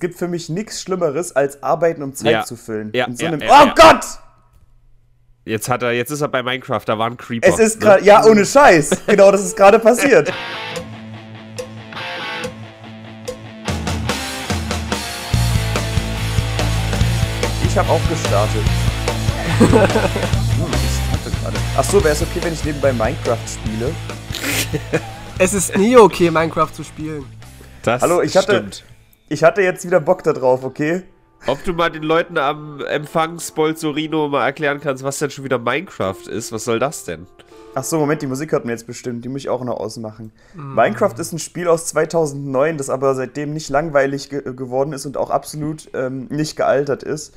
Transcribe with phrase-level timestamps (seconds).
[0.00, 2.42] Es gibt für mich nichts Schlimmeres, als arbeiten, um Zeit Ja.
[2.42, 2.90] zu füllen.
[2.94, 3.74] Ja, In so ja, einem, ja, oh ja.
[3.76, 4.02] Gott!
[5.44, 7.46] Jetzt hat er, jetzt ist er bei Minecraft, da war ein Creeper.
[7.46, 7.84] Es ist ne?
[7.84, 8.92] gerade, ja, ohne Scheiß.
[9.06, 10.32] Genau, das ist gerade passiert.
[17.66, 18.62] Ich habe auch gestartet.
[19.58, 19.68] Hm,
[20.72, 21.56] ich starte gerade.
[21.76, 23.94] Ach so, wäre es okay, wenn ich nebenbei Minecraft spiele?
[25.38, 27.26] Es ist nie okay, Minecraft zu spielen.
[27.82, 28.84] Das Hallo, ich hatte, stimmt.
[29.30, 31.02] Ich hatte jetzt wieder Bock da drauf, okay?
[31.46, 35.58] Ob du mal den Leuten am Empfang Spolzorino mal erklären kannst, was denn schon wieder
[35.58, 36.52] Minecraft ist?
[36.52, 37.26] Was soll das denn?
[37.74, 39.24] Ach so, Moment, die Musik hört man jetzt bestimmt.
[39.24, 40.32] Die muss ich auch noch ausmachen.
[40.54, 45.16] Minecraft ist ein Spiel aus 2009, das aber seitdem nicht langweilig ge geworden ist und
[45.16, 47.32] auch absolut ähm, nicht gealtert ist.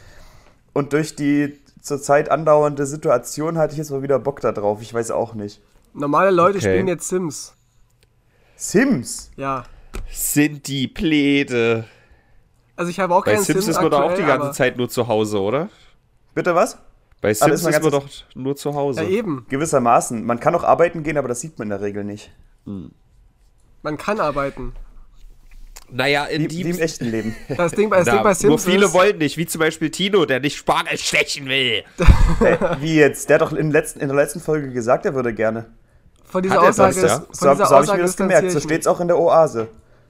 [0.74, 4.82] Und durch die zurzeit andauernde Situation hatte ich jetzt mal wieder Bock da drauf.
[4.82, 5.62] Ich weiß auch nicht.
[5.94, 6.72] Normale Leute Okay.
[6.72, 7.54] spielen jetzt Sims.
[8.56, 9.30] Sims?
[9.36, 9.64] Ja.
[10.10, 11.86] Sind die Pläde.
[12.76, 14.52] Also ich habe auch Bei keinen Sims Sims ist man doch auch die aktuell, ganze
[14.58, 15.70] Zeit nur zu Hause, oder?
[16.34, 16.78] Bitte was?
[17.22, 19.04] Bei Sims ist mein ist man doch nur zu Hause.
[19.04, 19.46] Ja, eben.
[19.50, 20.24] Gewissermaßen.
[20.26, 22.32] Man kann auch arbeiten gehen, aber das sieht man in der Regel nicht.
[22.66, 24.74] Man kann arbeiten.
[25.92, 27.36] Naja, in Wie, im echten Leben.
[27.56, 29.60] Das Ding, bei- das Na, Ding bei Sims nur viele ist, wollen nicht, wie zum
[29.60, 31.84] Beispiel Tino, der nicht Spargel stechen will.
[32.40, 33.30] äh, wie jetzt?
[33.30, 35.68] Der hat doch in, letzten, in der letzten Folge gesagt, er würde gerne.
[36.26, 37.26] von dieser Hat Aussage, das, ja?
[37.32, 38.50] So, so habe ich mir das gemerkt.
[38.52, 39.68] So ich steht's auch in der Oase.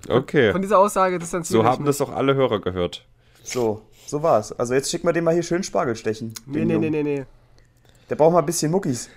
[0.09, 0.51] Okay.
[0.51, 1.87] Von dieser Aussage distanziere So ich haben mich.
[1.97, 3.05] das auch alle Hörer gehört.
[3.43, 4.51] So, so war's.
[4.51, 6.33] Also jetzt schicken wir dem mal hier schön Spargel stechen.
[6.45, 7.25] Nee, den nee, nee, nee, nee.
[8.09, 9.09] Der braucht mal ein bisschen Muckis.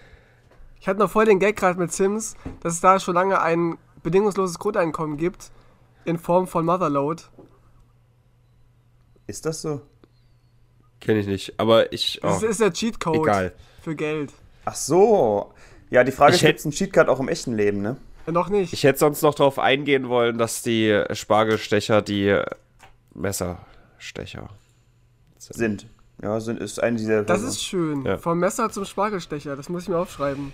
[0.81, 3.77] Ich hatte noch voll den Gag gerade mit Sims, dass es da schon lange ein
[4.03, 5.51] bedingungsloses Grundeinkommen gibt
[6.05, 7.23] in Form von Motherload.
[9.27, 9.81] Ist das so?
[11.01, 12.21] Kenne ich nicht, aber ich.
[12.23, 13.53] Das Oh, ist der Cheatcode egal.
[13.83, 14.33] für Geld.
[14.65, 15.53] Ach so.
[15.91, 17.97] Ja, die Frage Ich ist, gibt es einen Cheatcard auch im echten Leben, ne?
[18.27, 18.73] Noch nicht.
[18.73, 22.41] Ich hätte sonst noch darauf eingehen wollen, dass die Spargelstecher die
[23.15, 24.49] Messerstecher.
[25.39, 25.87] Sind.
[26.23, 27.23] Ja, sind, ist eine dieser.
[27.23, 28.05] das ist schön.
[28.05, 28.19] Ja.
[28.19, 29.55] Vom Messer zum Spargelstecher.
[29.55, 30.53] Das muss ich mir aufschreiben.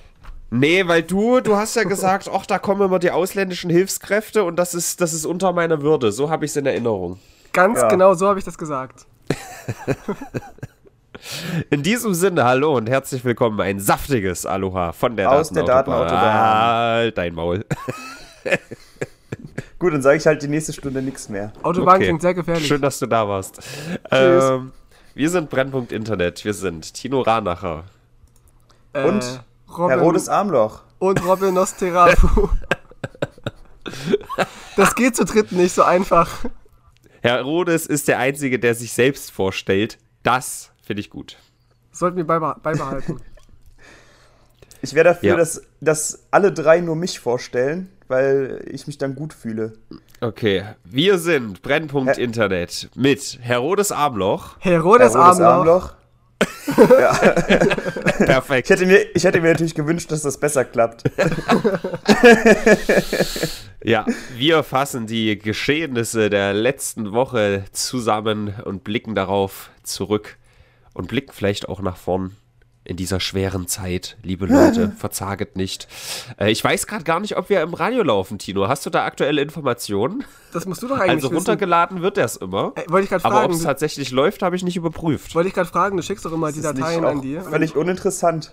[0.50, 4.56] Nee, weil du, du hast ja gesagt, ach, da kommen immer die ausländischen Hilfskräfte und
[4.56, 6.12] das ist, das ist unter meiner Würde.
[6.12, 7.18] So habe ich es in Erinnerung.
[7.54, 7.88] Ganz Ja.
[7.88, 9.06] genau so habe ich das gesagt.
[11.70, 13.60] In diesem Sinne, hallo und herzlich willkommen.
[13.60, 16.34] Ein saftiges Aloha von der Aus der Datenautobahn.
[16.34, 17.64] Halt dein Maul.
[19.78, 21.52] Gut, dann sage ich halt die nächste Stunde nichts mehr.
[21.62, 22.04] Autobahn Okay.
[22.06, 22.66] klingt sehr gefährlich.
[22.66, 23.56] Schön, dass du da warst.
[23.56, 24.00] Tschüss.
[24.10, 24.72] Ähm,
[25.14, 26.44] wir sind Brennpunkt Internet.
[26.44, 27.84] Wir sind Tino Ranacher.
[28.92, 30.82] Äh, Und Robin, Herr Rotes Armloch.
[30.98, 32.48] und Robin Nosferatu.
[34.76, 36.44] das geht zu dritt nicht so einfach.
[37.20, 39.98] Herr Rodes ist der Einzige, der sich selbst vorstellt.
[40.24, 41.36] Das finde ich gut.
[41.92, 43.20] Sollten wir beibe beibehalten.
[44.84, 45.36] Ich wäre dafür, Ja.
[45.36, 49.74] dass, dass alle drei nur mich vorstellen, weil ich mich dann gut fühle.
[50.20, 52.22] Okay, wir sind Brennpunkt Hä?
[52.24, 54.56] Internet mit Herodes Armloch.
[54.58, 55.92] Herodes Herr Rotes Armloch.
[58.26, 58.66] Perfekt.
[58.68, 61.04] Ich hätte, mir, ich hätte mir natürlich gewünscht, dass das besser klappt.
[63.84, 64.06] Ja,
[64.36, 70.36] wir fassen die Geschehnisse der letzten Woche zusammen und blicken darauf zurück
[70.94, 72.36] und blicken vielleicht auch nach vorn
[72.84, 74.16] in dieser schweren Zeit.
[74.24, 75.86] Liebe Leute, verzaget nicht.
[76.36, 78.66] Äh, ich weiß gerade gar nicht, ob wir im Radio laufen, Tino.
[78.66, 80.24] Hast du da aktuelle Informationen?
[80.52, 81.36] Das musst du doch eigentlich Also wissen.
[81.36, 82.72] runtergeladen wird das immer.
[82.74, 83.54] Ey, wollte ich gerade Aber ob fragen.
[83.54, 85.34] es tatsächlich läuft, habe ich nicht überprüft.
[85.36, 87.38] Wollte ich gerade fragen, du schickst doch immer die Das nicht Dateien an die.
[87.38, 88.52] Völlig uninteressant.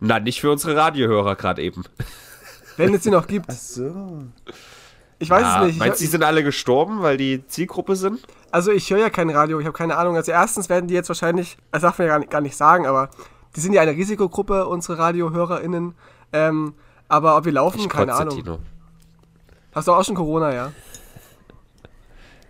[0.00, 1.84] Na, nicht für unsere Radiohörer gerade eben.
[2.78, 3.52] Wenn es sie noch gibt.
[3.52, 4.22] So.
[5.20, 5.72] Ich weiß Ah, es nicht.
[5.74, 8.20] Ich, Meinst du, die sind alle gestorben, weil die Zielgruppe sind?
[8.50, 10.16] also ich höre ja kein Radio, ich habe keine Ahnung.
[10.16, 12.86] Also erstens werden die jetzt wahrscheinlich, das darf man ja gar nicht, gar nicht sagen,
[12.86, 13.10] aber
[13.56, 15.94] die sind ja eine Risikogruppe, unsere RadiohörerInnen.
[16.32, 16.74] Ähm,
[17.08, 18.36] aber ob wir laufen, Ich keine kotze, Ahnung.
[18.36, 18.58] Tino.
[19.74, 20.72] Hast du auch schon Corona, ja?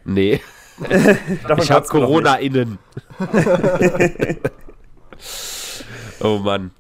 [0.05, 0.41] Nee,
[0.79, 2.79] Davon ich habe hat's mir noch Corona innen.
[6.21, 6.71] oh Mann.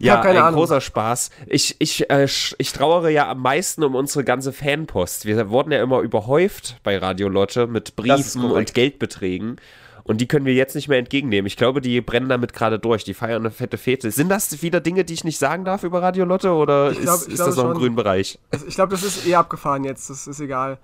[0.00, 0.58] Ja, ein Ahnung.
[0.60, 1.30] großer Spaß.
[1.46, 2.26] Ich, ich, äh,
[2.58, 5.26] ich trauere ja am meisten um unsere ganze Fanpost.
[5.26, 9.56] Wir wurden ja immer überhäuft bei Radio Lotte mit Briefen und Geldbeträgen.
[10.02, 11.46] Und die können wir jetzt nicht mehr entgegennehmen.
[11.46, 13.04] Ich glaube, die brennen damit gerade durch.
[13.04, 14.10] Die feiern eine fette Fete.
[14.10, 16.52] Sind das wieder Dinge, die ich nicht sagen darf über Radio Lotte?
[16.52, 18.38] Oder glaub- ist, ist das noch im grünen Bereich?
[18.66, 20.78] Ich glaube, das ist eh abgefahren jetzt, das ist egal.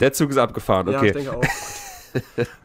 [0.00, 1.06] Der Zug ist abgefahren, Ja, okay.
[1.08, 1.42] ich denke auch.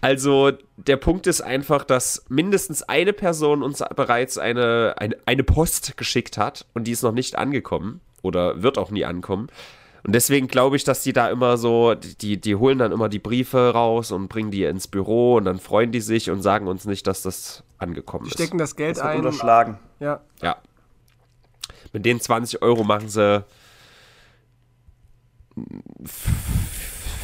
[0.00, 5.96] Also der Punkt ist einfach, dass mindestens eine Person uns bereits eine, eine, eine Post
[5.96, 9.48] geschickt hat und die ist noch nicht angekommen oder wird auch nie ankommen.
[10.04, 13.20] Und deswegen glaube ich, dass die da immer so, die, die holen dann immer die
[13.20, 16.84] Briefe raus und bringen die ins Büro und dann freuen die sich und sagen uns
[16.86, 18.34] nicht, dass das angekommen Die ist.
[18.34, 19.18] stecken das Geld Das ein.
[19.18, 19.78] unterschlagen.
[20.00, 20.20] Ja.
[20.42, 20.56] Ja.
[21.92, 23.44] Mit den 20 Euro machen sie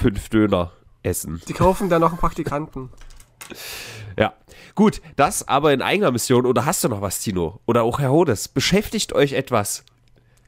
[0.01, 0.71] fünf Döner
[1.09, 1.41] essen.
[1.49, 2.91] Die kaufen dann noch einen Praktikanten.
[4.19, 4.35] Ja,
[4.75, 6.47] gut, das aber in eigener Mission.
[6.47, 7.61] Oder hast du noch was, Tino?
[7.67, 9.85] Oder auch Herr Hodes, beschäftigt euch etwas?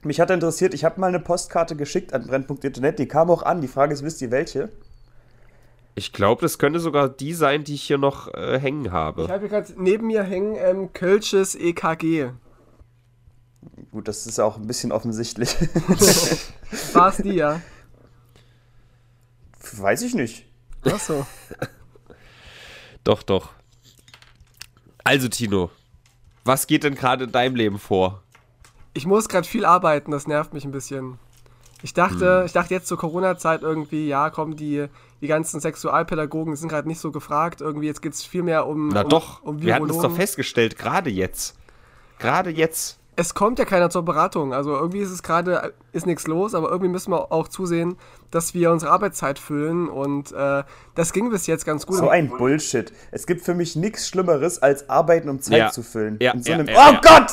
[0.03, 3.61] Mich hat interessiert, ich habe mal eine Postkarte geschickt an Brennpunkt.net, die kam auch an.
[3.61, 4.71] Die Frage ist, wisst ihr welche?
[5.95, 9.25] Ich glaube, das könnte sogar die sein, die ich hier noch äh, hängen habe.
[9.25, 12.31] Ich habe hier gerade neben mir hängen ähm, Kölsches EKG.
[13.91, 15.55] Gut, das ist auch ein bisschen offensichtlich.
[16.93, 17.61] War es die, ja?
[19.73, 20.50] Weiß ich nicht.
[20.85, 21.27] Achso.
[23.05, 23.49] Doch, doch.
[25.05, 25.71] Also, Tino,
[26.44, 28.23] was geht denn gerade in deinem Leben vor?
[28.93, 31.19] Ich muss gerade viel arbeiten, das nervt mich ein bisschen.
[31.82, 34.87] Ich dachte, ich dachte jetzt zur Corona-Zeit irgendwie, ja, komm, die,
[35.23, 37.62] die ganzen Sexualpädagogen sind gerade nicht so gefragt.
[37.62, 38.88] Irgendwie, jetzt geht es viel mehr um.
[38.88, 41.56] Na um, doch, um wir hatten es doch festgestellt, gerade jetzt.
[42.19, 43.00] Gerade jetzt.
[43.20, 44.55] Es kommt ja keiner zur Beratung.
[44.55, 47.99] Also irgendwie ist es gerade, ist nichts los, aber irgendwie müssen wir auch zusehen,
[48.31, 49.90] dass wir unsere Arbeitszeit füllen.
[49.90, 50.62] Und äh,
[50.94, 51.99] das ging bis jetzt ganz gut.
[51.99, 52.90] So ein Bullshit.
[53.11, 55.70] Es gibt für mich nichts Schlimmeres, als Arbeiten, um Zeit Ja.
[55.70, 56.17] zu füllen.
[56.19, 57.00] Ja, In so ja, einem ja, oh ja.
[57.02, 57.31] Gott!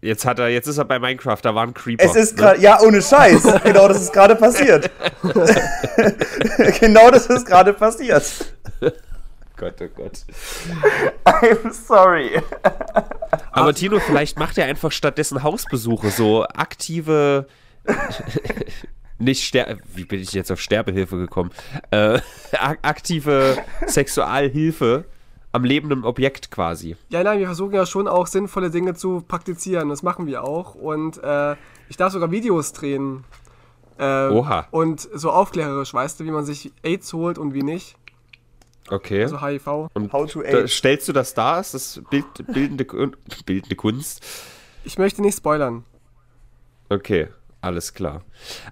[0.00, 2.04] Jetzt hat er, jetzt ist er bei Minecraft, da war ein Creeper.
[2.04, 2.42] Es ist ne?
[2.42, 3.44] gerade, ja, ohne Scheiß.
[3.62, 4.90] Genau das ist gerade passiert.
[6.80, 8.24] genau das ist gerade passiert.
[9.60, 10.24] Gott, oh Gott.
[11.26, 12.40] I'm sorry.
[13.52, 17.46] Aber Tino, vielleicht macht er einfach stattdessen Hausbesuche, so aktive.
[19.18, 21.50] Nicht Ster Wie bin ich jetzt auf Sterbehilfe gekommen?
[21.90, 22.20] Äh,
[22.58, 25.04] ak- aktive Sexualhilfe
[25.52, 26.96] am lebenden Objekt quasi.
[27.10, 29.90] Ja, nein, wir versuchen ja schon auch sinnvolle Dinge zu praktizieren.
[29.90, 30.74] Das machen wir auch.
[30.74, 31.56] Und äh,
[31.90, 33.24] ich darf sogar Videos drehen.
[33.98, 34.68] Äh, Oha.
[34.70, 37.96] Und so aufklärerisch, weißt du, wie man sich AIDS holt und wie nicht.
[38.90, 39.22] Okay.
[39.22, 39.88] Also HIV.
[39.94, 40.68] Und How to da, age.
[40.76, 41.60] stellst du das dar?
[41.60, 42.84] Ist das Bild, bildende,
[43.46, 44.24] bildende Kunst?
[44.84, 45.84] Ich möchte nicht spoilern.
[46.88, 47.28] Okay,
[47.60, 48.22] alles klar.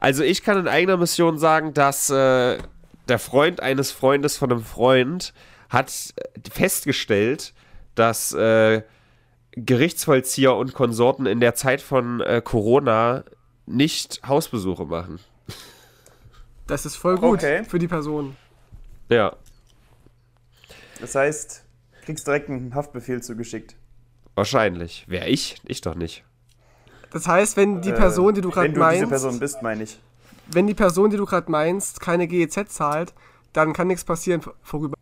[0.00, 2.58] Also ich kann in eigener Mission sagen, dass äh,
[3.08, 5.32] der Freund eines Freundes von einem Freund
[5.68, 7.54] hat äh, festgestellt,
[7.94, 8.82] dass äh,
[9.52, 13.24] Gerichtsvollzieher und Konsorten in der Zeit von äh, Corona
[13.66, 15.18] nicht Hausbesuche machen.
[16.66, 17.64] Das ist voll gut Okay.
[17.64, 18.36] für die Person.
[19.08, 19.34] Ja,
[21.00, 21.64] Das heißt,
[22.04, 23.76] kriegst direkt einen Haftbefehl zugeschickt.
[24.34, 25.04] wahrscheinlich.
[25.08, 25.60] Wer ich?
[25.66, 26.24] Ich doch nicht.
[27.10, 29.62] Das heißt, wenn die Äh, Person, die du gerade Wenn du diese meinst, Person bist,
[29.62, 29.98] meine ich.
[30.46, 33.14] wenn die Person, die du gerade meinst, keine GEZ zahlt,
[33.52, 34.94] dann kann nichts passieren vorüber.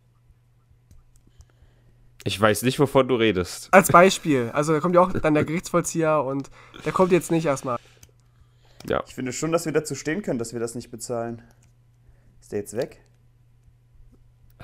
[2.23, 3.69] Ich weiß nicht, wovon du redest.
[3.71, 4.49] Als Beispiel.
[4.53, 6.49] Also da kommt ja auch dann der Gerichtsvollzieher und
[6.85, 7.77] der kommt jetzt nicht erstmal.
[8.87, 9.03] Ja.
[9.07, 11.41] Ich finde schon, dass wir dazu stehen können, dass wir das nicht bezahlen.
[12.41, 13.01] Ist der jetzt weg?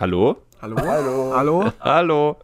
[0.03, 0.35] Hallo?
[0.61, 0.75] Hallo?
[0.81, 1.33] Hallo.
[1.33, 1.71] Hallo?
[1.79, 2.35] Hallo?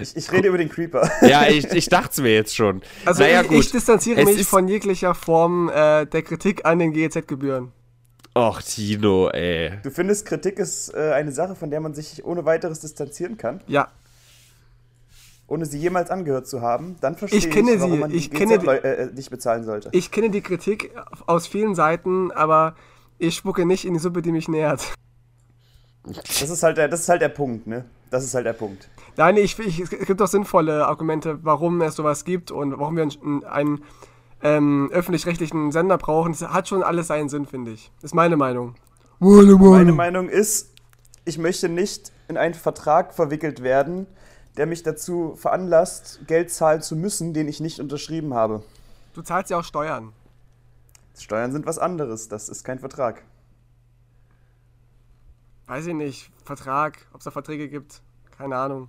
[0.00, 1.10] Ich, ich rede über den Creeper.
[1.22, 2.80] Ja, ich, ich dachte es mir jetzt schon.
[3.04, 3.58] Also naja, ich, gut.
[3.58, 7.72] ich distanziere Es mich von jeglicher Form äh, der Kritik an den GEZ-Gebühren.
[8.38, 9.72] Och, Tino, ey.
[9.82, 13.62] Du findest, Kritik ist äh, eine Sache, von der man sich ohne weiteres distanzieren kann,
[13.66, 13.88] Ja,
[15.48, 16.94] ohne sie jemals angehört zu haben?
[17.00, 19.28] Dann verstehe Ich kenne warum sie, man ich die kenne GZ die- äh, äh, nicht
[19.30, 19.88] bezahlen sollte.
[19.90, 20.92] ich kenne die Kritik
[21.26, 22.76] aus vielen Seiten, aber
[23.18, 24.92] ich spucke nicht in die Suppe, die mich nähert.
[26.04, 27.84] Das ist halt der, das ist halt der Punkt, ne?
[28.10, 28.88] Das ist halt der Punkt.
[29.16, 33.04] Nein, ich, ich, es gibt auch sinnvolle Argumente, warum es sowas gibt und warum wir
[33.04, 33.84] einen, einen
[34.42, 36.32] ähm, öffentlich-rechtlichen Sender brauchen.
[36.32, 37.90] Das hat schon alles seinen Sinn, finde ich.
[38.02, 38.74] Ist meine Meinung.
[39.20, 40.72] Meine Meinung ist,
[41.24, 44.06] ich möchte nicht in einen Vertrag verwickelt werden,
[44.56, 48.62] der mich dazu veranlasst, Geld zahlen zu müssen, den ich nicht unterschrieben habe.
[49.14, 50.12] Du zahlst ja auch Steuern.
[51.16, 53.22] Steuern sind was anderes, das ist kein Vertrag.
[55.66, 56.30] Weiß ich nicht.
[56.44, 58.02] Vertrag, ob es da Verträge gibt.
[58.36, 58.88] Keine Ahnung.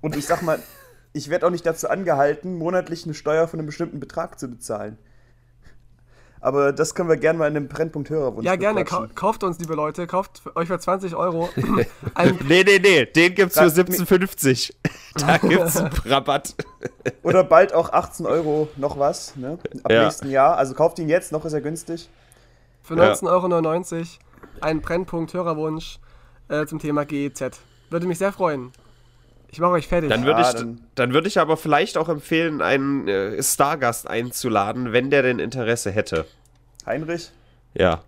[0.00, 0.60] Und ich sag mal,
[1.12, 4.98] ich werde auch nicht dazu angehalten, monatlich eine Steuer von einem bestimmten Betrag zu bezahlen.
[6.40, 8.80] Aber das können wir gerne mal in einem Brennpunkt Hörerwunsch Ja, gerne.
[8.84, 9.14] Bequatschen.
[9.14, 10.06] kauft uns, liebe Leute.
[10.06, 11.48] Kauft für euch für 20 Euro
[12.14, 14.74] ein Nee, nee, nee, den gibt's für Ra- 17,50.
[15.16, 16.54] Da gibt's einen Rabatt.
[17.22, 19.58] Oder bald auch 18 Euro noch was, ne?
[19.84, 20.04] Ab Ja.
[20.04, 20.58] nächsten Jahr.
[20.58, 22.10] Also kauft ihn jetzt, noch ist er günstig.
[22.84, 23.12] Für Ja.
[23.14, 24.06] 19,99 Euro
[24.60, 25.98] ein Brennpunkt-Hörerwunsch
[26.48, 27.58] äh, zum Thema GEZ.
[27.90, 28.70] Würde mich sehr freuen.
[29.48, 30.10] Ich mache euch fertig.
[30.10, 35.10] Dann würde ich, dann- würde ich aber vielleicht auch empfehlen, einen äh, Stargast einzuladen, wenn
[35.10, 36.26] der denn Interesse hätte.
[36.86, 37.30] Heinrich?
[37.74, 38.02] Ja.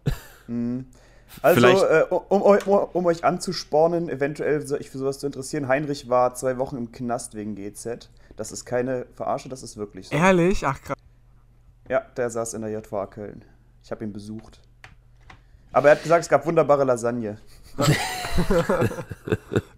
[1.42, 2.59] Also, Vielleicht- äh, um, um,
[2.92, 6.92] um, euch anzuspornen, eventuell so- euch für sowas zu interessieren, Heinrich war zwei Wochen im
[6.92, 8.11] Knast wegen GZ.
[8.37, 10.16] Das ist keine Verarsche, das ist wirklich so.
[10.16, 10.66] Ehrlich?
[10.66, 10.97] Ach krass.
[11.88, 13.45] Ja, der saß in der JVA Köln.
[13.83, 14.61] Ich habe ihn besucht.
[15.76, 17.37] Aber er hat gesagt, es gab wunderbare Lasagne.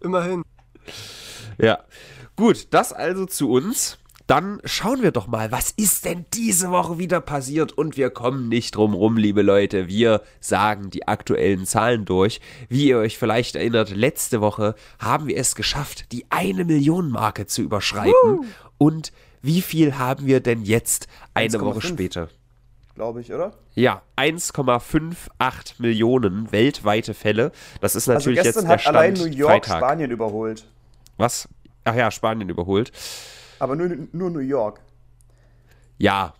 [0.00, 0.44] Immerhin.
[1.60, 1.80] Ja.
[2.36, 3.98] Gut, das also zu uns.
[4.28, 7.72] dann schauen wir doch mal, was ist denn diese Woche wieder passiert?
[7.72, 9.88] Und wir kommen nicht drum rum, liebe Leute.
[9.88, 12.40] Wir sagen die aktuellen Zahlen durch.
[12.68, 17.46] Wie ihr euch vielleicht erinnert, letzte Woche haben wir es geschafft, die eine Million Marke
[17.46, 18.14] zu überschreiten.
[18.24, 18.44] Uh.
[18.78, 19.12] Und
[19.42, 22.28] wie viel haben wir denn jetzt eine Woche später?
[22.98, 23.52] Glaube ich, oder?
[23.76, 27.52] Ja, 1,58 Millionen weltweite Fälle.
[27.80, 29.78] Das ist also natürlich also jetzt der Stand allein New York Freitag.
[29.78, 30.66] Spanien überholt.
[31.16, 31.48] Was?
[31.84, 32.90] Ach ja, Spanien überholt.
[33.60, 34.80] Aber nur, nur New York.
[35.98, 36.34] Ja,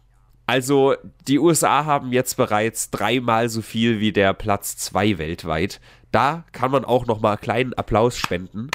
[0.46, 0.96] also
[1.28, 5.80] die USA haben jetzt bereits dreimal so viel wie der Platz 2 weltweit.
[6.10, 8.68] Da kann man auch noch mal einen kleinen Applaus spenden.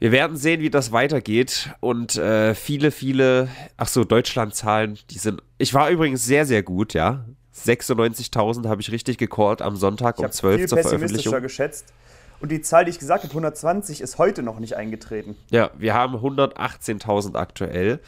[0.00, 5.42] Wir werden sehen, wie das weitergeht und äh, viele, viele, ach so, Deutschland-Zahlen, die sind,
[5.58, 7.26] ich war übrigens sehr, sehr gut, ja.
[7.54, 11.42] 96.000 habe ich richtig gecallt am Sonntag ich um 12 viel zur Veröffentlichung.
[11.42, 11.92] geschätzt.
[12.40, 15.36] Und die Zahl, die ich gesagt habe, 120, ist heute noch nicht eingetreten.
[15.50, 18.00] Ja, wir haben 118.000 aktuell.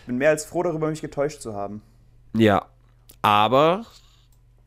[0.00, 1.80] Ich bin mehr als froh darüber, mich getäuscht zu haben.
[2.34, 2.66] Ja,
[3.22, 3.86] aber,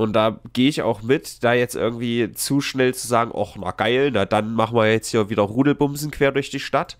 [0.01, 3.72] und da gehe ich auch mit, da jetzt irgendwie zu schnell zu sagen, ach, na
[3.72, 6.98] geil, na dann machen wir jetzt hier wieder Rudelbumsen quer durch die Stadt.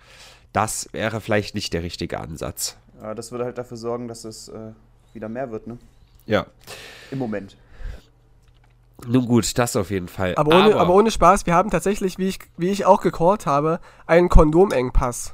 [0.54, 2.78] Das wäre vielleicht nicht der richtige Ansatz.
[3.02, 4.72] Ja, das würde halt dafür sorgen, dass es äh,
[5.14, 5.78] wieder mehr wird, ne?
[6.26, 6.46] Ja.
[7.10, 7.58] Im Moment.
[9.08, 10.36] Nun gut, das auf jeden Fall.
[10.36, 13.46] Aber ohne, aber, aber ohne Spaß, wir haben tatsächlich, wie ich, wie ich auch gecallt
[13.46, 15.34] habe, einen Kondomengpass.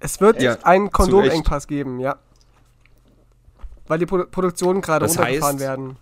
[0.00, 2.16] Es wird ja, einen Kondomengpass geben, ja.
[3.86, 5.96] Weil die Pro Produktionen gerade runtergefahren heißt, werden.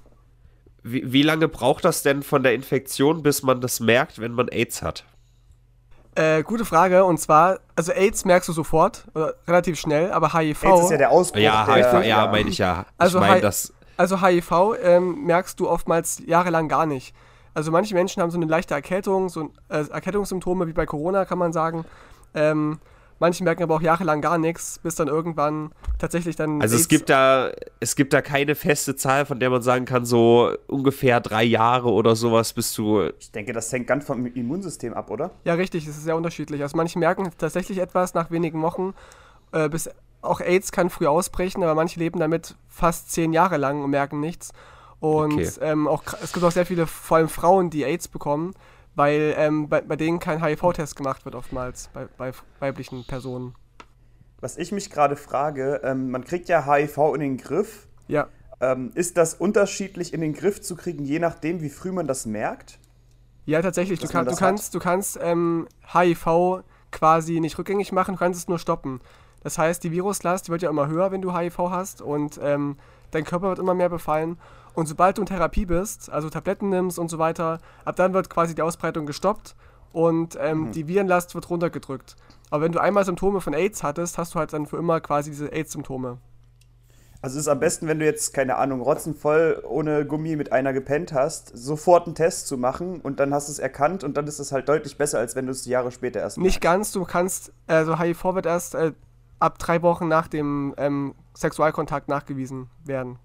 [0.93, 4.49] Wie, wie lange braucht das denn von der Infektion, bis man das merkt, wenn man
[4.49, 5.05] AIDS hat?
[6.15, 7.05] Äh, gute Frage.
[7.05, 9.05] Und zwar, also AIDS merkst du sofort,
[9.47, 10.65] relativ schnell, aber HIV.
[10.65, 11.41] AIDS ist ja der Ausbruch.
[11.41, 12.87] Ja, HIV, ja, ja meine ich ja.
[12.97, 17.15] Also ich meine, das also HIV ähm, merkst du oftmals jahrelang gar nicht.
[17.53, 21.39] Also manche Menschen haben so eine leichte Erkältung, so äh, Erkältungssymptome wie bei Corona, kann
[21.39, 21.85] man sagen.
[22.33, 22.79] Ähm,
[23.19, 26.61] manche merken aber auch jahrelang gar nichts, bis dann irgendwann tatsächlich dann.
[26.63, 30.05] Also es gibt da, es gibt da keine feste Zahl, von der man sagen kann,
[30.05, 33.11] so ungefähr drei Jahre oder sowas bist du.
[33.19, 35.31] Ich denke, das hängt ganz vom Immunsystem ab, oder?
[35.45, 36.63] Ja, richtig, es ist sehr unterschiedlich.
[36.63, 38.95] Also manche merken tatsächlich etwas nach wenigen Wochen,
[39.53, 43.83] äh, bis auch AIDS kann früh ausbrechen, aber manche leben damit fast zehn Jahre lang
[43.83, 44.53] und merken nichts.
[45.01, 45.51] Und okay.
[45.61, 48.55] ähm, auch, es gibt auch sehr viele, vor allem Frauen, die AIDS bekommen,
[48.99, 53.55] weil ähm, bei, bei denen kein HIV-Test gemacht wird, oftmals bei, bei weiblichen Personen.
[54.41, 57.87] Was ich mich gerade frage, ähm, man kriegt ja HIV in den Griff.
[58.09, 58.27] Ja.
[58.61, 62.27] Ähm, ist das unterschiedlich in den Griff zu kriegen, je nachdem, wie früh man das
[62.27, 62.81] merkt?
[63.47, 64.01] Ja, tatsächlich.
[64.01, 68.49] Du, kann, du, kannst, du kannst ähm, HIV quasi nicht rückgängig machen, du kannst es
[68.49, 69.01] nur stoppen.
[69.45, 72.77] Das heißt, die Viruslast wird ja immer höher, wenn du HIV hast und ähm,
[73.13, 74.39] dein Körper wird immer mehr befallen.
[74.79, 78.31] Und sobald du in Therapie bist, also Tabletten nimmst und so weiter, ab dann wird
[78.31, 79.57] quasi die Ausbreitung gestoppt
[79.93, 80.71] und ähm, mhm.
[80.71, 82.15] die Virenlast wird runtergedrückt.
[82.51, 85.31] Aber wenn du einmal Symptome von AIDS hattest, hast du halt dann für immer quasi
[85.31, 86.19] diese AIDS-Symptome.
[87.23, 90.73] Also es ist am besten, wenn du jetzt, keine Ahnung, rotzenvoll ohne Gummi mit einer
[90.73, 94.29] gepennt hast, sofort einen Test zu machen und dann hast du es erkannt und dann
[94.29, 96.45] ist es halt deutlich besser, als wenn du es Jahre später erst machst.
[96.45, 98.93] Nicht ganz, du kannst, also HIV wird erst äh,
[99.41, 103.19] ab drei Wochen nach dem ähm, Sexualkontakt nachgewiesen werden.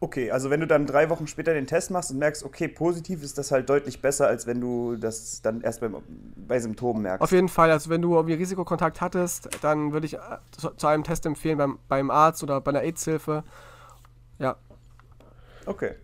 [0.00, 3.24] Okay, also wenn du dann drei Wochen später den Test machst und merkst, okay, positiv
[3.24, 5.96] ist das halt deutlich besser, als wenn du das dann erst beim,
[6.36, 7.20] bei Symptomen merkst.
[7.20, 10.18] Auf jeden Fall, also wenn du irgendwie Risikokontakt hattest, dann würde ich äh,
[10.52, 13.42] zu, zu, einem Test empfehlen beim, beim Arzt oder bei einer AIDS-Hilfe.
[14.38, 14.56] Ja.
[15.66, 15.96] Okay.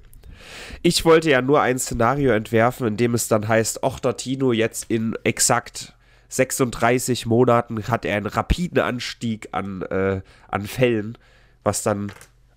[0.83, 4.53] Ich wollte ja nur ein Szenario entwerfen, in dem es dann heißt, ach, der Tino
[4.53, 5.95] jetzt in exakt
[6.31, 11.17] 36 Monaten hat er einen rapiden Anstieg an, äh, an Fällen,
[11.63, 12.11] was dann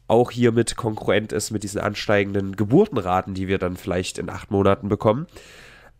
[0.07, 4.89] auch hiermit konkurrent ist mit diesen ansteigenden Geburtenraten, die wir dann vielleicht in acht Monaten
[4.89, 5.27] bekommen.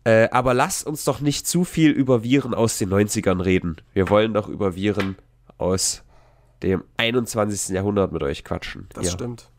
[0.04, 3.76] Äh, aber lasst uns doch nicht zu viel über Viren aus den 90ern reden.
[3.92, 5.16] Wir wollen doch über Viren
[5.58, 6.02] aus
[6.62, 7.74] dem 21.
[7.74, 8.88] Jahrhundert mit euch quatschen.
[8.94, 9.12] Das ja.
[9.12, 9.50] stimmt.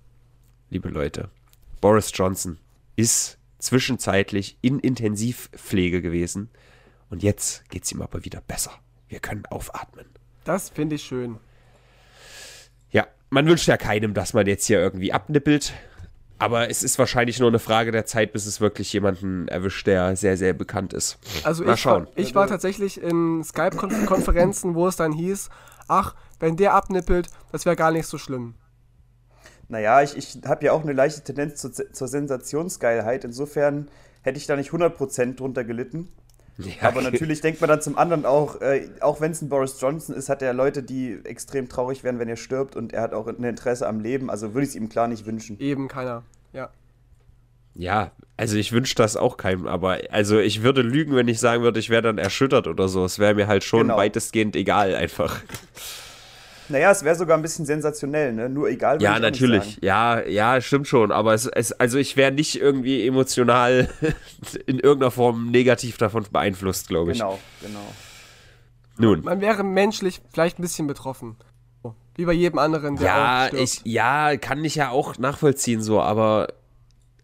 [0.69, 1.29] Liebe Leute,
[1.81, 2.57] Boris Johnson
[2.95, 6.49] ist zwischenzeitlich in Intensivpflege gewesen
[7.09, 8.71] und jetzt geht es ihm aber wieder besser.
[9.07, 10.05] Wir können aufatmen.
[10.43, 11.37] Das finde ich schön.
[13.29, 15.73] Man wünscht ja keinem, dass man jetzt hier irgendwie abnippelt.
[16.39, 20.15] Aber es ist wahrscheinlich nur eine Frage der Zeit, bis es wirklich jemanden erwischt, der
[20.15, 21.19] sehr, sehr bekannt ist.
[21.43, 22.05] Also Mal ich, schauen.
[22.05, 25.49] War, ich war tatsächlich in Skype-Konferenzen, wo es dann hieß,
[25.89, 28.55] ach, wenn der abnippelt, das wäre gar nicht so schlimm.
[29.67, 33.25] Naja, ich, ich habe ja auch eine leichte Tendenz zur, zur Sensationsgeilheit.
[33.25, 33.89] Insofern
[34.21, 36.07] hätte ich da nicht 100% drunter gelitten.
[36.59, 39.79] Ja, aber natürlich denkt man dann zum anderen auch, äh, auch wenn es ein Boris
[39.79, 43.13] Johnson ist, hat er Leute, die extrem traurig werden, wenn er stirbt und er hat
[43.13, 44.29] auch ein Interesse am Leben.
[44.29, 45.57] Also würde ich es ihm klar nicht wünschen.
[45.59, 46.69] Eben keiner, ja.
[47.75, 51.63] Ja, also ich wünsche das auch keinem, aber also ich würde lügen, wenn ich sagen
[51.63, 53.05] würde, ich wäre dann erschüttert oder so.
[53.05, 53.97] Es wäre mir halt schon genau.
[53.97, 55.39] weitestgehend egal einfach.
[56.69, 58.49] Naja, es wäre sogar ein bisschen sensationell, ne?
[58.49, 59.01] Nur egal.
[59.01, 59.79] Ja, natürlich.
[59.81, 61.11] Ja, ja, stimmt schon.
[61.11, 63.89] Aber es, es also ich wäre nicht irgendwie emotional
[64.65, 67.19] in irgendeiner Form negativ davon beeinflusst, glaube ich.
[67.19, 67.85] Genau, genau.
[68.97, 69.23] Nun.
[69.23, 71.37] Man wäre menschlich vielleicht ein bisschen betroffen.
[72.15, 76.01] Wie bei jedem anderen, der ja, auch ich, ja, kann ich ja auch nachvollziehen so,
[76.01, 76.49] aber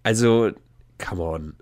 [0.03, 0.51] also,
[0.97, 1.55] come on.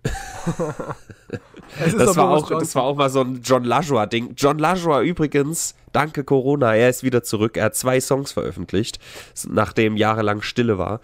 [1.79, 4.33] das, war auch, das war auch mal so ein John Lajoie-Ding.
[4.35, 7.57] John Lajoie übrigens, danke Corona, er ist wieder zurück.
[7.57, 8.99] Er hat zwei Songs veröffentlicht,
[9.47, 10.99] nachdem jahrelang Stille war.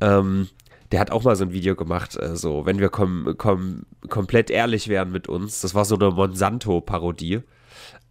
[0.00, 0.48] Ähm,
[0.92, 4.50] der hat auch mal so ein Video gemacht, äh, so, wenn wir kom kom komplett
[4.50, 5.60] ehrlich wären mit uns.
[5.60, 7.34] Das war so eine Monsanto-Parodie.
[7.34, 7.40] Äh,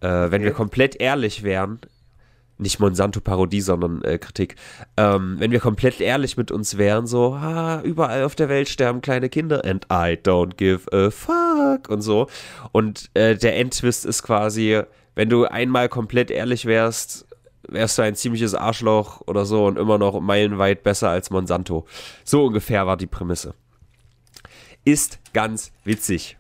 [0.08, 0.32] okay.
[0.32, 1.80] Wenn wir komplett ehrlich wären,
[2.60, 4.56] nicht Monsanto-Parodie, sondern äh, Kritik.
[4.98, 9.02] Ähm, wenn wir komplett ehrlich mit uns wären, so, ah, überall auf der Welt sterben
[9.02, 12.28] kleine Kinder and I don't give a fuck und so.
[12.72, 14.82] Und äh, der Endtwist ist quasi,
[15.16, 17.26] wenn du einmal komplett ehrlich wärst,
[17.68, 21.86] wärst du ein ziemliches Arschloch oder so und immer noch meilenweit besser als Monsanto.
[22.24, 23.54] So ungefähr war die Prämisse.
[24.86, 26.38] Ist ganz witzig.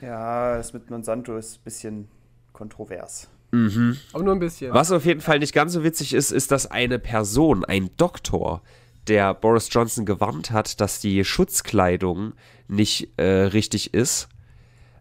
[0.00, 2.08] Ja, das mit Monsanto ist ein bisschen
[2.52, 3.28] kontrovers.
[3.50, 3.96] Mhm.
[4.12, 4.74] Aber nur ein bisschen.
[4.74, 8.62] Was auf jeden Fall nicht ganz so witzig ist, ist, dass eine Person, ein Doktor,
[9.06, 12.34] der Boris Johnson gewarnt hat, dass die Schutzkleidung
[12.68, 14.28] nicht äh, richtig ist,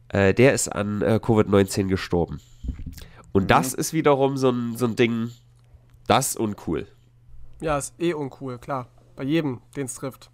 [0.09, 2.39] äh, der ist an äh, Covid-19 gestorben.
[3.33, 3.47] Und mhm.
[3.47, 5.31] das ist wiederum so ein, so ein Ding,
[6.07, 6.87] das uncool.
[7.59, 8.87] Ja, ist eh uncool, klar.
[9.15, 10.29] Bei jedem, den es trifft.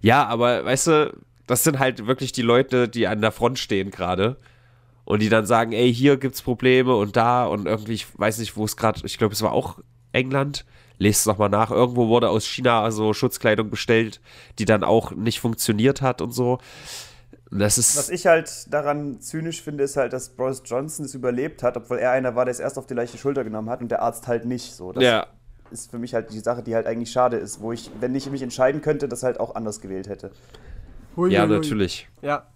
[0.00, 3.90] Ja, aber weißt du, das sind halt wirklich die Leute, die an der Front stehen
[3.90, 4.36] gerade
[5.04, 8.56] und die dann sagen, ey, hier gibt's Probleme und da und irgendwie, ich weiß nicht,
[8.56, 9.78] wo es gerade, ich glaube, es war auch
[10.12, 10.64] England.
[10.96, 11.72] Lest es nochmal nach.
[11.72, 14.20] Irgendwo wurde aus China also Schutzkleidung bestellt,
[14.60, 16.58] die dann auch nicht funktioniert hat und so.
[17.50, 21.62] Das ist Was ich halt daran zynisch finde, ist halt, dass Boris Johnson es überlebt
[21.62, 23.90] hat, obwohl er einer war, der es erst auf die leichte Schulter genommen hat und
[23.90, 24.74] der Arzt halt nicht.
[24.74, 25.26] So, das ja.
[25.70, 28.28] ist für mich halt die Sache, die halt eigentlich schade ist, wo ich, wenn ich
[28.30, 30.30] mich entscheiden könnte, das halt auch anders gewählt hätte.
[31.16, 31.56] Hui, ja, hui, hui.
[31.56, 32.08] natürlich.
[32.22, 32.46] Ja,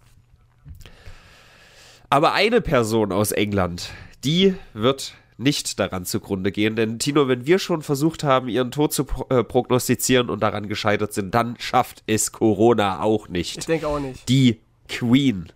[2.10, 3.90] aber eine Person aus England,
[4.24, 6.76] die wird nicht daran zugrunde gehen.
[6.76, 11.12] Denn Tino, wenn wir schon versucht haben, ihren Tod zu äh, prognostizieren und daran gescheitert
[11.12, 13.58] sind, dann schafft es Corona auch nicht.
[13.58, 14.28] Ich denke auch nicht.
[14.28, 15.52] Die Queen.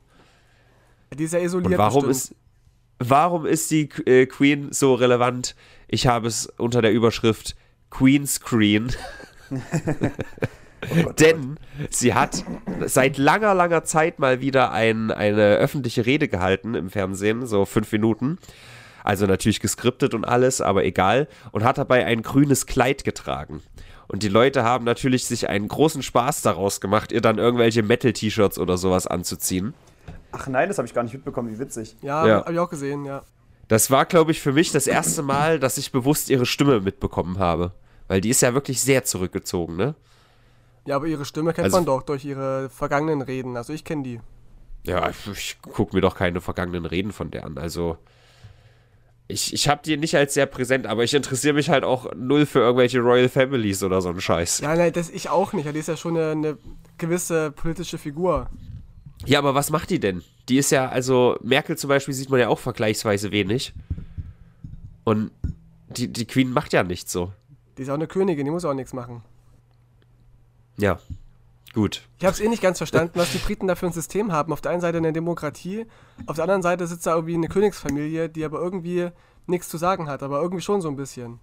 [1.12, 1.72] Die ist ja isoliert.
[1.72, 2.34] Und warum ist,
[2.98, 5.56] warum ist die äh, Queen so relevant?
[5.88, 7.56] Ich habe es unter der Überschrift
[7.90, 8.92] Queen Screen.
[10.90, 11.58] Oh Denn
[11.90, 12.44] sie hat
[12.86, 17.92] seit langer, langer Zeit mal wieder ein, eine öffentliche Rede gehalten im Fernsehen, so fünf
[17.92, 18.38] Minuten.
[19.04, 21.28] Also natürlich geskriptet und alles, aber egal.
[21.52, 23.62] Und hat dabei ein grünes Kleid getragen.
[24.08, 28.58] Und die Leute haben natürlich sich einen großen Spaß daraus gemacht, ihr dann irgendwelche Metal-T-Shirts
[28.58, 29.74] oder sowas anzuziehen.
[30.32, 31.96] Ach nein, das habe ich gar nicht mitbekommen, wie witzig.
[32.02, 32.36] Ja, ja.
[32.40, 33.22] habe ich auch gesehen, ja.
[33.68, 37.38] Das war, glaube ich, für mich das erste Mal, dass ich bewusst ihre Stimme mitbekommen
[37.38, 37.72] habe.
[38.08, 39.94] Weil die ist ja wirklich sehr zurückgezogen, ne?
[40.86, 43.56] Ja, aber ihre Stimme kennt also, man doch durch ihre vergangenen Reden.
[43.56, 44.20] Also ich kenne die.
[44.84, 47.56] Ja, ich, ich gucke mir doch keine vergangenen Reden von der an.
[47.56, 47.98] Also
[49.28, 52.46] ich, ich habe die nicht als sehr präsent, aber ich interessiere mich halt auch null
[52.46, 54.60] für irgendwelche Royal Families oder so einen Scheiß.
[54.60, 55.72] Ja, nein, das ich auch nicht.
[55.72, 56.58] Die ist ja schon eine, eine
[56.98, 58.50] gewisse politische Figur.
[59.24, 60.22] Ja, aber was macht die denn?
[60.48, 63.72] Die ist ja, also Merkel zum Beispiel sieht man ja auch vergleichsweise wenig.
[65.04, 65.30] Und
[65.96, 67.32] die, die Queen macht ja nichts so.
[67.78, 69.22] Die ist auch eine Königin, die muss auch nichts machen.
[70.82, 70.98] Ja,
[71.74, 72.02] gut.
[72.18, 74.52] Ich habe es eh nicht ganz verstanden, was die Briten da für ein System haben.
[74.52, 75.86] Auf der einen Seite eine Demokratie,
[76.26, 79.10] auf der anderen Seite sitzt da irgendwie eine Königsfamilie, die aber irgendwie
[79.46, 81.38] nichts zu sagen hat, aber irgendwie schon so ein bisschen.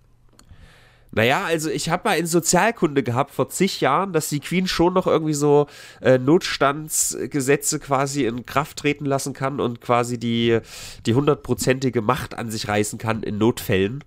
[1.11, 4.93] Naja, also ich habe mal in Sozialkunde gehabt vor zig Jahren, dass die Queen schon
[4.93, 5.67] noch irgendwie so
[6.01, 10.59] äh, Notstandsgesetze quasi in Kraft treten lassen kann und quasi die,
[11.05, 14.03] die hundertprozentige Macht an sich reißen kann in Notfällen.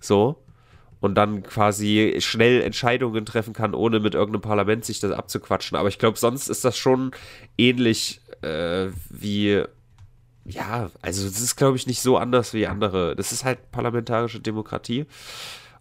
[0.00, 0.41] So
[1.02, 5.76] und dann quasi schnell Entscheidungen treffen kann, ohne mit irgendeinem Parlament sich das abzuquatschen.
[5.76, 7.10] Aber ich glaube, sonst ist das schon
[7.58, 9.64] ähnlich äh, wie,
[10.44, 13.16] ja, also es ist, glaube ich, nicht so anders wie andere.
[13.16, 15.06] Das ist halt parlamentarische Demokratie.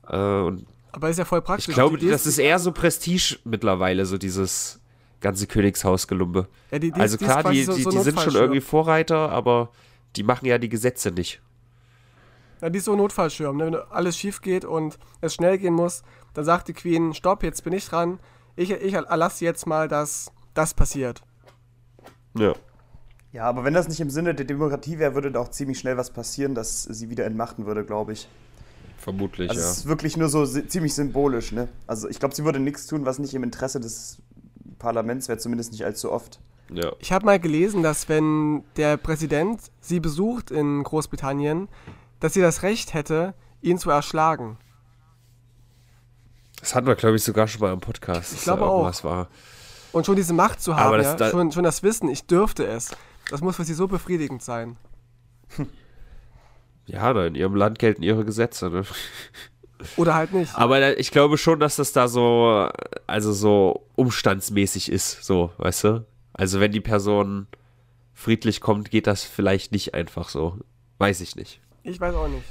[0.09, 1.67] Äh, und Aber ist ja voll praktisch.
[1.67, 4.79] Ich glaube, das ist eher so Prestige mittlerweile, so dieses
[5.19, 6.47] ganze Königshausgelumbe.
[6.71, 9.69] Ja, die, die, also klar, die, so, die, so die sind schon irgendwie Vorreiter, aber
[10.15, 11.41] die machen ja die Gesetze nicht.
[12.61, 13.57] Ja, die ist so ein Notfallschirm.
[13.57, 13.65] Ne?
[13.65, 17.63] Wenn alles schief geht und es schnell gehen muss, dann sagt die Queen, stopp, jetzt
[17.63, 18.19] bin ich dran.
[18.55, 21.21] Ich, ich erlasse jetzt mal, dass das passiert.
[22.37, 22.53] Ja.
[23.33, 25.95] Ja, aber wenn das nicht im Sinne der Demokratie wäre, würde da auch ziemlich schnell
[25.95, 28.27] was passieren, dass sie wieder entmachten würde, glaube ich.
[28.97, 29.67] Vermutlich, also ja.
[29.67, 31.69] Es ist wirklich nur so ziemlich symbolisch, ne?
[31.87, 34.21] Also ich glaube, sie würde nichts tun, was nicht im Interesse des
[34.79, 36.39] Parlaments wäre zumindest nicht allzu oft.
[36.73, 36.91] Ja.
[36.99, 41.67] Ich habe mal gelesen, dass wenn der Präsident sie besucht in Großbritannien,
[42.21, 44.57] dass sie das Recht hätte, ihn zu erschlagen.
[46.61, 48.33] Das hatten wir, glaube ich, sogar schon mal im Podcast.
[48.33, 49.03] Ich glaube auch.
[49.03, 49.27] War.
[49.91, 52.91] Und schon diese Macht zu haben, ja, da schon, schon das Wissen, ich dürfte es,
[53.29, 54.77] das muss für sie so befriedigend sein.
[56.87, 58.69] Ja, in ihrem Land gelten ihre Gesetze.
[58.69, 58.83] Ne?
[59.97, 60.53] Oder halt nicht.
[60.57, 62.67] Aber ich glaube schon, dass das da so,
[63.07, 66.05] also so umstandsmäßig ist, so, weißt du?
[66.33, 67.47] Also wenn die Person
[68.13, 70.57] friedlich kommt, geht das vielleicht nicht einfach so.
[70.97, 71.60] Weiß ich nicht.
[71.83, 72.45] Ich weiß auch nicht.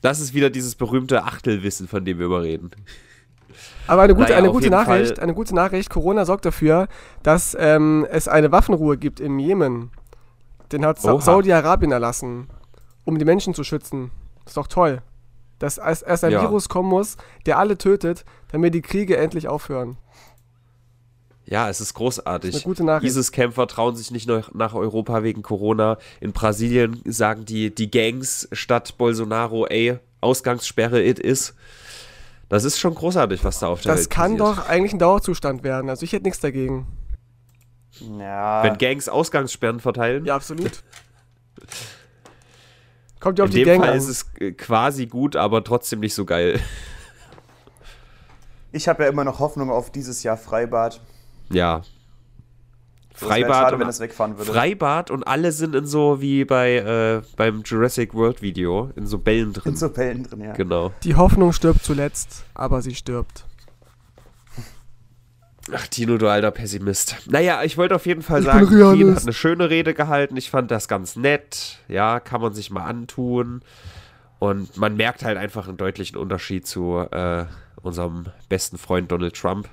[0.00, 2.70] Das ist wieder dieses berühmte Achtelwissen, von dem wir überreden.
[3.86, 5.22] Aber eine gute, naja, eine gute Nachricht, Fall.
[5.22, 6.88] eine gute Nachricht, Corona sorgt dafür,
[7.22, 9.90] dass ähm, es eine Waffenruhe gibt im Jemen.
[10.72, 12.48] Den hat Sa Saudi-Arabien erlassen,
[13.04, 14.10] um die Menschen zu schützen.
[14.44, 15.02] Das ist doch toll.
[15.58, 16.42] Dass erst ein ja.
[16.42, 19.96] Virus kommen muss, der alle tötet, damit die Kriege endlich aufhören.
[21.48, 22.50] Ja, es ist großartig.
[22.50, 23.06] Das ist eine gute Nachricht.
[23.08, 25.96] ISIS-Kämpfer trauen sich nicht nach Europa wegen Corona.
[26.20, 31.54] In Brasilien sagen die, die Gangs statt Bolsonaro, ey, Ausgangssperre it is.
[32.48, 34.40] Das ist schon großartig, was da auf der das Welt passiert.
[34.40, 35.88] Das kann doch eigentlich ein Dauerzustand werden.
[35.88, 36.86] Also ich hätte nichts dagegen.
[38.18, 38.64] Ja.
[38.64, 40.24] Wenn Gangs Ausgangssperren verteilen?
[40.24, 40.82] Ja, absolut.
[43.20, 43.98] Kommt ja auf In die dem Gang Fall an.
[43.98, 46.60] ist es äh, quasi gut, aber trotzdem nicht so geil.
[48.72, 51.00] Ich habe ja immer noch Hoffnung auf dieses Jahr Freibad.
[51.50, 51.82] Ja.
[53.14, 54.52] Freibad, schade, wenn es wegfahren würde.
[54.52, 59.16] Freibad und alle sind in so wie bei äh, beim Jurassic World Video in so
[59.18, 59.72] Bällen drin.
[59.72, 60.52] In so Bällen drin, ja.
[60.52, 60.92] Genau.
[61.02, 63.46] Die Hoffnung stirbt zuletzt, aber sie stirbt.
[65.72, 67.16] Ach, Tino, du alter Pessimist.
[67.26, 70.36] Naja, ich wollte auf jeden Fall ich sagen, Queen hat eine schöne Rede gehalten.
[70.36, 71.78] Ich fand das ganz nett.
[71.88, 73.62] Ja, kann man sich mal antun.
[74.38, 77.46] Und man merkt halt einfach einen deutlichen Unterschied zu äh,
[77.82, 79.68] unserem besten Freund Donald Trump.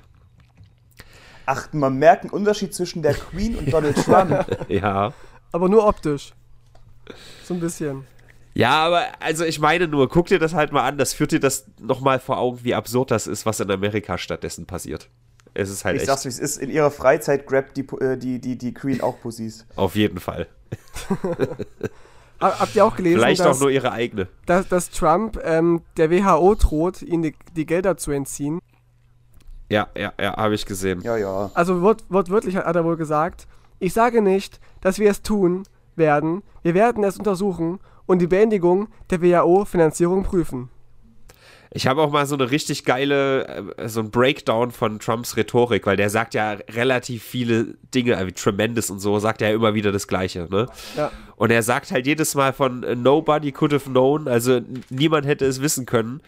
[1.45, 4.45] Ach, man merkt einen Unterschied zwischen der Queen und Donald Trump.
[4.69, 5.13] ja.
[5.51, 6.33] Aber nur optisch.
[7.43, 8.05] So ein bisschen.
[8.53, 11.39] Ja, aber also ich meine nur, guck dir das halt mal an, das führt dir
[11.39, 15.09] das nochmal vor Augen, wie absurd das ist, was in Amerika stattdessen passiert.
[15.55, 16.07] Es ist halt ich echt.
[16.07, 19.19] sag's, wie es ist, in ihrer Freizeit grabt die, äh, die, die, die Queen auch
[19.19, 19.65] Pussys.
[19.75, 20.47] Auf jeden Fall.
[22.39, 24.27] Habt ihr auch gelesen, Vielleicht dass, auch nur ihre eigene.
[24.45, 28.59] Dass, dass Trump ähm, der WHO droht, ihnen die, die Gelder zu entziehen?
[29.73, 31.01] Ja, ja, ja, habe ich gesehen.
[31.01, 31.49] Ja, ja.
[31.55, 33.47] Also wort, wortwörtlich hat er wohl gesagt,
[33.79, 35.63] ich sage nicht, dass wir es tun
[35.95, 40.69] werden, wir werden es untersuchen und die Beendigung der WHO-Finanzierung prüfen.
[41.75, 45.87] Ich habe auch mal so eine richtig geile, äh, so ein Breakdown von Trumps Rhetorik,
[45.87, 49.73] weil der sagt ja relativ viele Dinge, wie tremendous und so, sagt er ja immer
[49.73, 50.67] wieder das Gleiche, ne?
[50.95, 51.11] Ja.
[51.35, 55.45] Und er sagt halt jedes Mal von äh, nobody could have known, also niemand hätte
[55.45, 56.21] es wissen können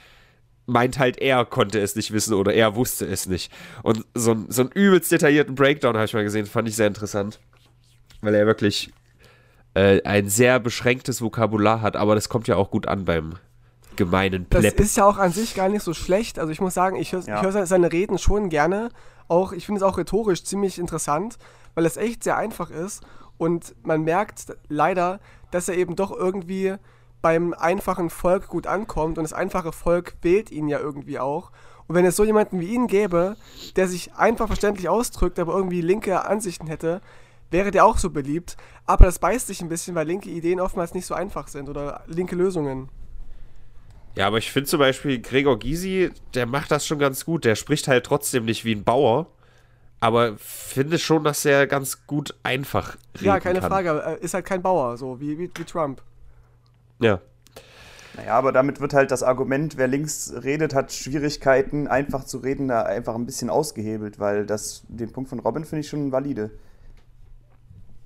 [0.65, 3.51] meint halt, er konnte es nicht wissen oder er wusste es nicht.
[3.83, 6.87] Und so, ein, so einen übelst detaillierten Breakdown habe ich mal gesehen, fand ich sehr
[6.87, 7.39] interessant.
[8.21, 8.91] Weil er wirklich
[9.75, 13.35] äh, ein sehr beschränktes Vokabular hat, aber das kommt ja auch gut an beim
[13.95, 14.75] gemeinen Pleb.
[14.77, 16.39] Das ist ja auch an sich gar nicht so schlecht.
[16.39, 17.41] Also ich muss sagen, ich höre ja.
[17.41, 18.89] hör seine Reden schon gerne.
[19.27, 21.37] Auch, ich finde es auch rhetorisch ziemlich interessant,
[21.73, 23.03] weil es echt sehr einfach ist.
[23.37, 25.19] Und man merkt leider,
[25.51, 26.75] dass er eben doch irgendwie
[27.25, 31.51] beim einfachen Volk gut ankommt und das einfache Volk wählt ihn ja irgendwie auch.
[31.87, 33.35] Und wenn es so jemanden wie ihn gäbe,
[33.75, 37.01] der sich einfach verständlich ausdrückt, aber irgendwie linke Ansichten hätte,
[37.49, 38.57] wäre der auch so beliebt.
[38.85, 42.03] Aber das beißt sich ein bisschen, weil linke Ideen oftmals nicht so einfach sind oder
[42.05, 42.89] linke Lösungen.
[44.13, 47.43] Ja, aber ich finde zum Beispiel Gregor Gysi, der macht das schon ganz gut.
[47.43, 49.25] Der spricht halt trotzdem nicht wie ein Bauer,
[49.99, 53.71] aber finde schon, dass er ganz gut einfach reden Ja, keine kann.
[53.71, 56.03] Frage, er ist halt kein Bauer, so wie, wie, wie Trump.
[56.99, 57.21] Ja.
[58.15, 62.67] Naja, aber damit wird halt das Argument, wer links redet, hat Schwierigkeiten, einfach zu reden,
[62.67, 66.51] da einfach ein bisschen ausgehebelt, weil das, den Punkt von Robin finde ich schon valide.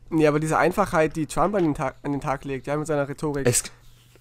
[0.10, 2.88] Nee, aber diese Einfachheit, die Trump an den Tag, an den Tag legt, ja, mit
[2.88, 3.46] seiner Rhetorik.
[3.48, 3.64] Es,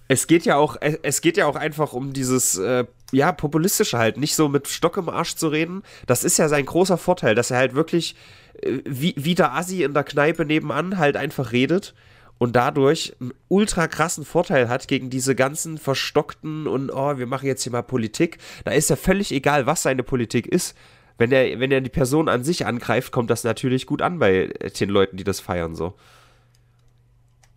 [0.07, 4.17] es geht ja auch, es geht ja auch einfach um dieses, äh, ja, populistische halt,
[4.17, 5.81] nicht so mit Stock im Arsch zu reden.
[6.05, 8.15] Das ist ja sein großer Vorteil, dass er halt wirklich
[8.61, 11.95] äh, wie, wie der Assi in der Kneipe nebenan halt einfach redet
[12.39, 17.45] und dadurch einen ultra krassen Vorteil hat gegen diese ganzen verstockten und oh, wir machen
[17.45, 18.39] jetzt hier mal Politik.
[18.63, 20.75] Da ist ja völlig egal, was seine Politik ist.
[21.17, 24.47] Wenn er, wenn er die Person an sich angreift, kommt das natürlich gut an bei
[24.79, 25.95] den Leuten, die das feiern so.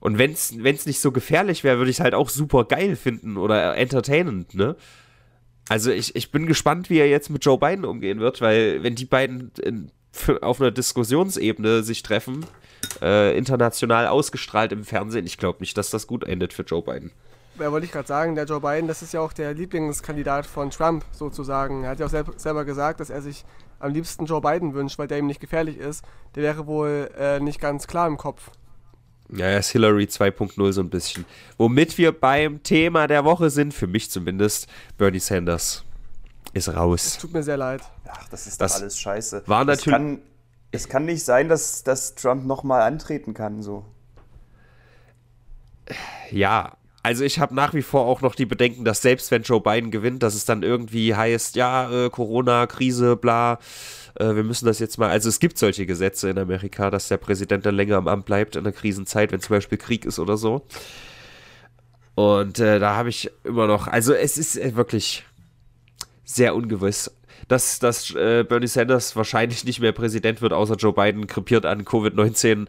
[0.00, 3.36] Und wenn es nicht so gefährlich wäre, würde ich es halt auch super geil finden
[3.36, 4.74] oder entertainend, ne?
[5.68, 8.96] Also ich, ich bin gespannt, wie er jetzt mit Joe Biden umgehen wird, weil wenn
[8.96, 9.92] die beiden in,
[10.40, 12.44] auf einer Diskussionsebene sich treffen,
[13.02, 15.26] äh, international ausgestrahlt im Fernsehen.
[15.26, 17.10] Ich glaube nicht, dass das gut endet für Joe Biden.
[17.58, 20.70] Ja, wollte ich gerade sagen, der Joe Biden, das ist ja auch der Lieblingskandidat von
[20.70, 21.84] Trump sozusagen.
[21.84, 23.44] Er hat ja auch selb selber gesagt, dass er sich
[23.78, 26.04] am liebsten Joe Biden wünscht, weil der ihm nicht gefährlich ist.
[26.34, 28.50] Der wäre wohl äh, nicht ganz klar im Kopf.
[29.28, 31.24] Ja, er ist Hillary 2.0 so ein bisschen.
[31.58, 35.84] Womit wir beim Thema der Woche sind, für mich zumindest, Bernie Sanders
[36.52, 37.18] ist raus.
[37.20, 37.82] Tut mir sehr leid.
[38.08, 39.42] Ach, das ist das doch alles scheiße.
[39.46, 40.18] War natürlich.
[40.72, 43.84] Es kann, nicht sein, dass, dass Trump nochmal antreten kann, so.
[46.30, 49.60] Ja, also ich habe nach wie vor auch noch die Bedenken, dass selbst wenn Joe
[49.60, 53.58] Biden gewinnt, dass es dann irgendwie heißt, ja, äh, Corona, Krise, bla,
[54.14, 55.10] äh, wir müssen das jetzt mal.
[55.10, 58.56] Also es gibt solche Gesetze in Amerika, dass der Präsident dann länger am Amt bleibt
[58.56, 60.64] in der Krisenzeit, wenn zum Beispiel Krieg ist oder so.
[62.14, 65.24] Und äh, da habe ich immer noch, also es ist äh, wirklich
[66.24, 67.10] sehr ungewiss.
[67.52, 71.84] Dass, dass äh, Bernie Sanders wahrscheinlich nicht mehr Präsident wird, außer Joe Biden krepiert an
[71.84, 72.66] Covid-19,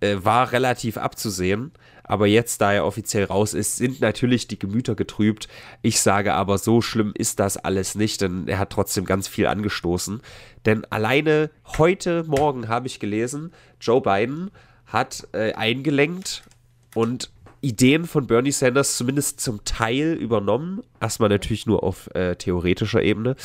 [0.00, 1.72] äh, war relativ abzusehen.
[2.04, 5.48] Aber jetzt, da er offiziell raus ist, sind natürlich die Gemüter getrübt.
[5.80, 9.46] Ich sage aber, so schlimm ist das alles nicht, denn er hat trotzdem ganz viel
[9.46, 10.20] angestoßen.
[10.66, 14.50] Denn alleine heute Morgen habe ich gelesen, Joe Biden
[14.84, 16.42] hat äh, eingelenkt
[16.94, 20.82] und Ideen von Bernie Sanders zumindest zum Teil übernommen.
[21.00, 23.36] Erstmal natürlich nur auf äh, theoretischer Ebene.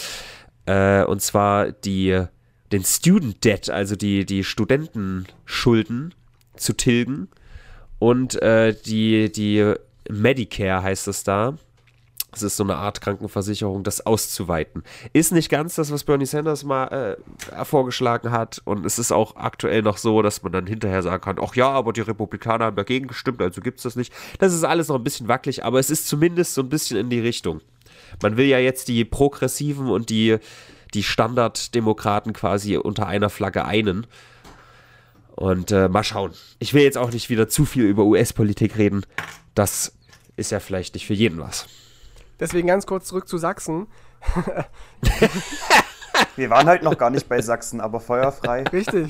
[0.65, 2.23] Äh, und zwar die,
[2.71, 6.13] den Student Debt, also die, die Studentenschulden
[6.55, 7.27] zu tilgen
[7.99, 9.73] und äh, die, die
[10.09, 11.55] Medicare heißt es da.
[12.33, 14.83] Das ist so eine Art Krankenversicherung, das auszuweiten.
[15.13, 17.15] Ist nicht ganz das, was Bernie Sanders mal
[17.55, 18.59] äh, vorgeschlagen hat.
[18.65, 21.69] Und es ist auch aktuell noch so, dass man dann hinterher sagen kann, ach ja,
[21.69, 24.11] aber die Republikaner haben dagegen gestimmt, also gibt es das nicht.
[24.39, 27.09] Das ist alles noch ein bisschen wackelig, aber es ist zumindest so ein bisschen in
[27.09, 27.61] die Richtung.
[28.21, 30.37] Man will ja jetzt die Progressiven und die,
[30.93, 34.07] die Standarddemokraten quasi unter einer Flagge einen.
[35.35, 36.33] Und äh, mal schauen.
[36.59, 39.03] Ich will jetzt auch nicht wieder zu viel über US-Politik reden.
[39.55, 39.93] Das
[40.35, 41.67] ist ja vielleicht nicht für jeden was.
[42.39, 43.87] Deswegen ganz kurz zurück zu Sachsen.
[46.35, 48.63] Wir waren halt noch gar nicht bei Sachsen, aber feuerfrei.
[48.63, 49.09] Richtig.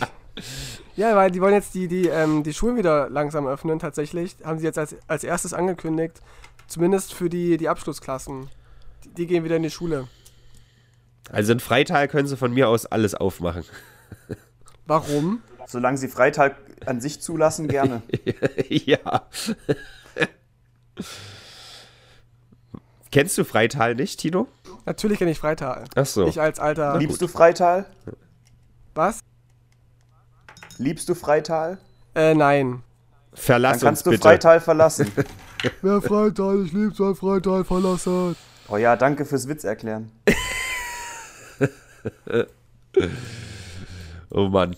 [0.96, 4.36] Ja, weil die wollen jetzt die, die, ähm, die Schulen wieder langsam öffnen, tatsächlich.
[4.44, 6.22] Haben sie jetzt als, als erstes angekündigt.
[6.68, 8.50] Zumindest für die, die Abschlussklassen.
[9.04, 10.08] Die, die gehen wieder in die Schule.
[11.32, 13.64] Also in Freital können sie von mir aus alles aufmachen.
[14.86, 15.42] Warum?
[15.68, 18.02] Solange sie Freital an sich zulassen, gerne.
[18.70, 19.28] ja.
[23.12, 24.48] Kennst du Freital nicht, Tino?
[24.86, 25.86] Natürlich kenne ich Freital.
[25.96, 26.28] Ach so.
[26.28, 26.98] Ich als alter.
[26.98, 27.86] Liebst du Freital?
[28.96, 29.20] Was?
[30.78, 31.78] Liebst du Freital?
[32.16, 32.84] Äh, nein.
[33.34, 35.12] Verlass Dann kannst uns du Freital verlassen.
[35.82, 38.36] Wer Freital, ich liebe sein Freital verlassen.
[38.68, 40.12] Oh ja, danke fürs Witz erklären.
[44.32, 44.76] oh Mann.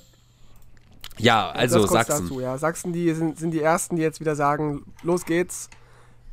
[1.17, 2.23] Ja, also Sachsen.
[2.23, 2.57] Dazu, ja.
[2.57, 5.69] Sachsen die sind, sind die Ersten, die jetzt wieder sagen, los geht's,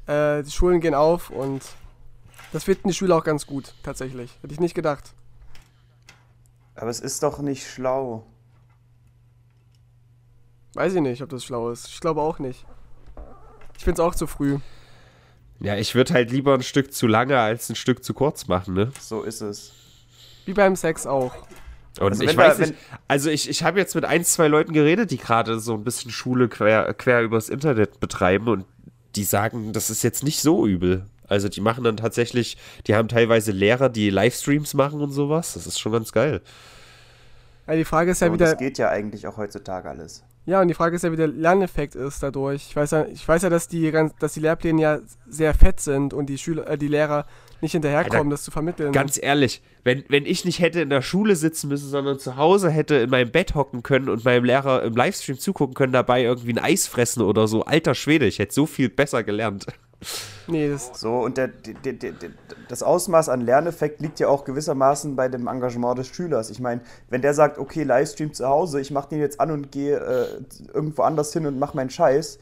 [0.06, 1.62] äh, die Schulen gehen auf und
[2.52, 4.36] das finden die Schüler auch ganz gut, tatsächlich.
[4.42, 5.14] Hätte ich nicht gedacht.
[6.74, 8.26] Aber es ist doch nicht schlau.
[10.74, 11.88] Weiß ich nicht, ob das schlau ist.
[11.88, 12.64] Ich glaube auch nicht.
[13.76, 14.58] Ich finde es auch zu früh.
[15.62, 18.74] Ja, ich würde halt lieber ein Stück zu lange als ein Stück zu kurz machen,
[18.74, 18.92] ne?
[19.00, 19.72] So ist es.
[20.44, 21.34] Wie beim Sex auch.
[22.00, 22.74] Und also ich weiß da, nicht,
[23.06, 26.10] also ich, ich habe jetzt mit ein, zwei Leuten geredet, die gerade so ein bisschen
[26.10, 28.64] Schule quer, quer übers Internet betreiben und
[29.14, 31.06] die sagen, das ist jetzt nicht so übel.
[31.28, 35.54] Also die machen dann tatsächlich, die haben teilweise Lehrer, die Livestreams machen und sowas.
[35.54, 36.40] Das ist schon ganz geil.
[37.66, 38.46] Ja, die Frage ist ja so, wieder.
[38.46, 40.24] Das geht ja eigentlich auch heutzutage alles.
[40.44, 42.66] Ja, und die Frage ist ja, wie der Lerneffekt ist dadurch.
[42.68, 44.98] Ich weiß ja, ich weiß ja dass, die, dass die Lehrpläne ja
[45.28, 47.26] sehr fett sind und die Schüler, äh, die Lehrer
[47.60, 48.90] nicht hinterherkommen, Alter, das zu vermitteln.
[48.90, 52.70] Ganz ehrlich, wenn, wenn ich nicht hätte in der Schule sitzen müssen, sondern zu Hause
[52.70, 56.54] hätte in meinem Bett hocken können und meinem Lehrer im Livestream zugucken können, dabei irgendwie
[56.54, 59.66] ein Eis fressen oder so, alter Schwede, ich hätte so viel besser gelernt.
[60.48, 62.12] Nee, das so, und der, der, der,
[62.68, 66.50] das Ausmaß an Lerneffekt liegt ja auch gewissermaßen bei dem Engagement des Schülers.
[66.50, 69.70] Ich meine, wenn der sagt, okay, Livestream zu Hause, ich mache den jetzt an und
[69.70, 70.42] gehe äh,
[70.74, 72.38] irgendwo anders hin und mache meinen Scheiß,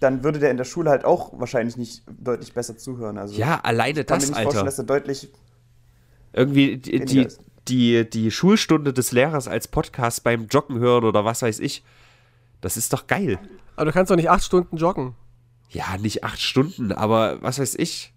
[0.00, 3.16] dann würde der in der Schule halt auch wahrscheinlich nicht deutlich besser zuhören.
[3.18, 4.44] Also, ja, alleine das, ich kann mir nicht Alter.
[4.44, 5.32] Vorstellen, dass er deutlich
[6.32, 7.28] irgendwie die, die,
[7.68, 11.82] die, die Schulstunde des Lehrers als Podcast beim Joggen hören oder was weiß ich.
[12.60, 13.38] Das ist doch geil.
[13.76, 15.14] Aber du kannst doch nicht acht Stunden joggen.
[15.70, 18.12] Ja, nicht acht Stunden, aber was weiß ich.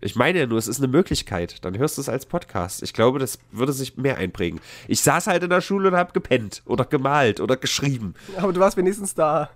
[0.00, 1.64] Ich meine ja nur, es ist eine Möglichkeit.
[1.64, 2.82] Dann hörst du es als Podcast.
[2.84, 4.60] Ich glaube, das würde sich mehr einprägen.
[4.86, 8.14] Ich saß halt in der Schule und habe gepennt oder gemalt oder geschrieben.
[8.36, 9.50] Aber du warst wenigstens da.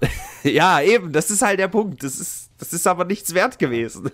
[0.44, 2.04] ja, eben, das ist halt der Punkt.
[2.04, 4.10] Das ist, das ist aber nichts wert gewesen.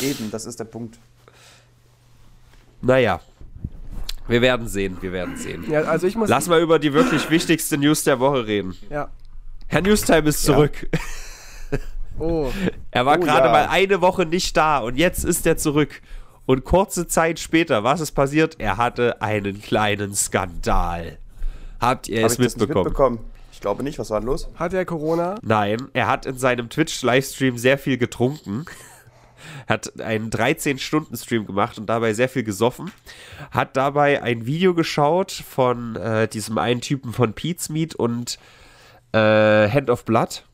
[0.00, 0.98] Eben, das ist der Punkt.
[2.82, 3.20] Naja.
[4.26, 5.70] Wir werden sehen, wir werden sehen.
[5.70, 8.76] Ja, also ich muss Lass mal über die wirklich wichtigste News der Woche reden.
[8.90, 9.10] Ja.
[9.68, 10.88] Herr Newstime ist zurück.
[10.92, 10.98] Ja.
[12.18, 12.50] Oh.
[12.90, 13.52] Er war oh, gerade ja.
[13.52, 16.00] mal eine Woche nicht da und jetzt ist er zurück.
[16.46, 18.56] Und kurze Zeit später, was ist passiert?
[18.58, 21.18] Er hatte einen kleinen Skandal.
[21.80, 22.84] Habt ihr Hab es mitbekommen?
[22.84, 23.18] mitbekommen?
[23.52, 23.98] Ich glaube nicht.
[23.98, 24.48] Was war denn los?
[24.54, 25.34] Hat er Corona?
[25.42, 28.64] Nein, er hat in seinem Twitch-Livestream sehr viel getrunken.
[29.68, 32.90] hat einen 13-Stunden-Stream gemacht und dabei sehr viel gesoffen.
[33.50, 38.38] Hat dabei ein Video geschaut von äh, diesem einen Typen von Pete's Meat und
[39.12, 40.44] äh, Hand of Blood.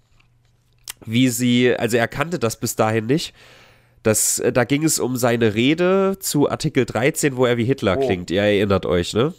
[1.06, 3.34] Wie sie, also er kannte das bis dahin nicht.
[4.02, 7.98] Das, äh, da ging es um seine Rede zu Artikel 13, wo er wie Hitler
[7.98, 8.06] oh.
[8.06, 8.30] klingt.
[8.30, 9.34] Ihr erinnert euch, ne?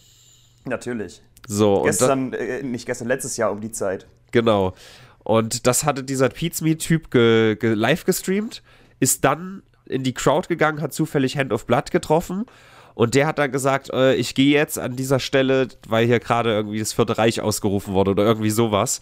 [0.66, 1.22] Natürlich.
[1.48, 4.08] So, gestern, da, äh, nicht gestern, letztes Jahr um die Zeit.
[4.32, 4.74] Genau.
[5.24, 8.64] Und das hatte dieser Pizmeet-Typ ge, ge, live gestreamt,
[9.00, 12.46] ist dann in die Crowd gegangen, hat zufällig Hand of Blood getroffen
[12.96, 16.52] und der hat dann gesagt, äh, ich gehe jetzt an dieser Stelle, weil hier gerade
[16.52, 19.02] irgendwie das Vierte Reich ausgerufen wurde oder irgendwie sowas.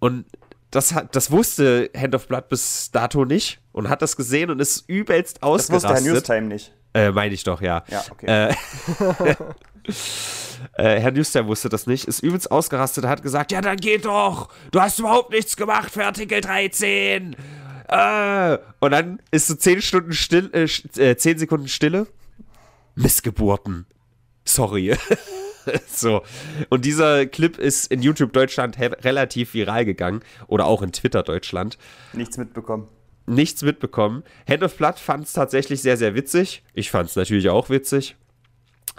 [0.00, 0.24] Und
[0.70, 4.60] das, hat, das wusste Hand of Blood bis dato nicht und hat das gesehen und
[4.60, 5.84] ist übelst ausgerastet.
[5.84, 6.72] Das wusste Herr Newstime nicht.
[6.94, 7.84] Äh, meine ich doch, ja.
[7.88, 8.26] Ja, okay.
[8.26, 8.54] Äh,
[10.96, 14.48] äh, Herr Newstime wusste das nicht, ist übelst ausgerastet, hat gesagt, ja, dann geht doch,
[14.70, 17.36] du hast überhaupt nichts gemacht für Artikel 13.
[17.88, 20.66] Äh, und dann ist so 10 Stunden still, äh,
[21.16, 22.06] 10 äh, Sekunden Stille.
[22.94, 23.86] Missgeburten.
[24.44, 24.96] Sorry.
[25.88, 26.22] so.
[26.68, 30.20] Und dieser Clip ist in YouTube Deutschland relativ viral gegangen.
[30.46, 31.78] Oder auch in Twitter Deutschland.
[32.12, 32.88] Nichts mitbekommen.
[33.26, 34.24] Nichts mitbekommen.
[34.48, 36.64] Hand of Blood fand es tatsächlich sehr, sehr witzig.
[36.74, 38.16] Ich fand es natürlich auch witzig.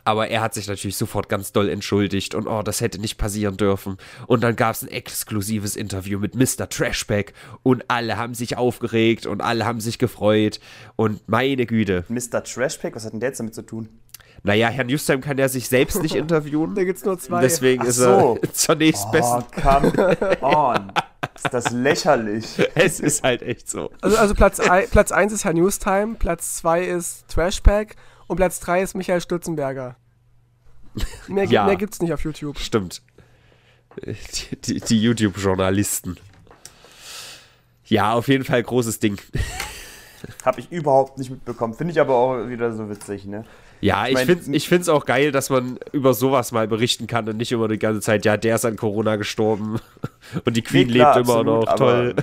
[0.03, 3.57] Aber er hat sich natürlich sofort ganz doll entschuldigt und oh, das hätte nicht passieren
[3.57, 3.97] dürfen.
[4.27, 6.69] Und dann gab es ein exklusives Interview mit Mr.
[6.69, 10.60] Trashback und alle haben sich aufgeregt und alle haben sich gefreut.
[10.95, 12.05] Und meine Güte.
[12.10, 12.43] Mr.
[12.43, 13.89] Trashback, was hat denn der jetzt damit zu tun?
[14.43, 16.75] Naja, Herr Newstime kann ja sich selbst nicht interviewen.
[16.75, 17.41] da gibt's nur zwei.
[17.41, 18.39] Deswegen Ach ist so.
[18.41, 19.62] er zunächst oh, besten.
[19.62, 20.91] Come on.
[21.36, 22.45] Ist das lächerlich.
[22.75, 23.91] es ist halt echt so.
[24.01, 27.95] Also, also Platz 1 Platz ist Herr Newstime, Platz 2 ist Trashpack
[28.27, 29.95] und Platz 3 ist Michael Stutzenberger.
[31.27, 32.60] Mehr, ja, mehr gibt's nicht auf YouTube.
[32.60, 33.01] Stimmt.
[34.06, 36.17] Die, die, die YouTube-Journalisten.
[37.86, 39.17] Ja, auf jeden Fall großes Ding.
[40.45, 41.73] Habe ich überhaupt nicht mitbekommen.
[41.73, 43.45] Finde ich aber auch wieder so witzig, ne?
[43.82, 47.38] Ja, ich, ich finde es auch geil, dass man über sowas mal berichten kann und
[47.38, 49.80] nicht immer die ganze Zeit, ja, der ist an Corona gestorben
[50.46, 51.76] und die Queen nee, klar, lebt absolut, immer noch.
[51.76, 52.15] Toll.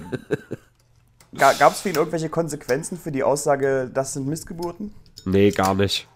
[1.37, 4.94] Gab es für ihn irgendwelche Konsequenzen für die Aussage, das sind Missgeburten?
[5.25, 6.09] Nee, gar nicht.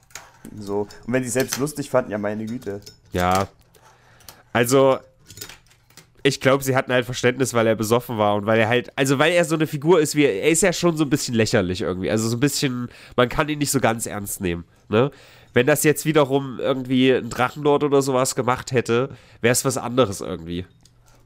[0.59, 0.89] So.
[1.07, 2.81] Und wenn sie selbst lustig fanden, ja, meine Güte.
[3.13, 3.49] Ja.
[4.53, 4.99] Also,
[6.23, 9.19] ich glaube, sie hatten halt Verständnis, weil er besoffen war und weil er halt, also
[9.19, 11.81] weil er so eine Figur ist wie, er ist ja schon so ein bisschen lächerlich
[11.81, 12.11] irgendwie.
[12.11, 15.11] Also so ein bisschen, man kann ihn nicht so ganz ernst nehmen, ne?
[15.53, 20.21] Wenn das jetzt wiederum irgendwie ein Drachenlord oder sowas gemacht hätte, wäre es was anderes
[20.21, 20.65] irgendwie.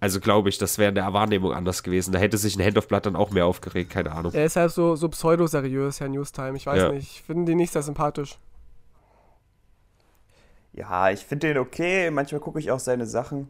[0.01, 2.13] Also glaube ich, das wäre in der Wahrnehmung anders gewesen.
[2.13, 4.33] Da hätte sich ein Hand of Blood dann auch mehr aufgeregt, keine Ahnung.
[4.35, 6.57] Er ist halt so, so pseudo-seriös, Herr Newstime.
[6.57, 6.93] Ich weiß ja.
[6.93, 8.39] nicht, ich finde ihn nicht sehr sympathisch.
[10.73, 12.11] Ja, ich finde den okay.
[12.11, 13.49] Manchmal gucke ich auch seine Sachen.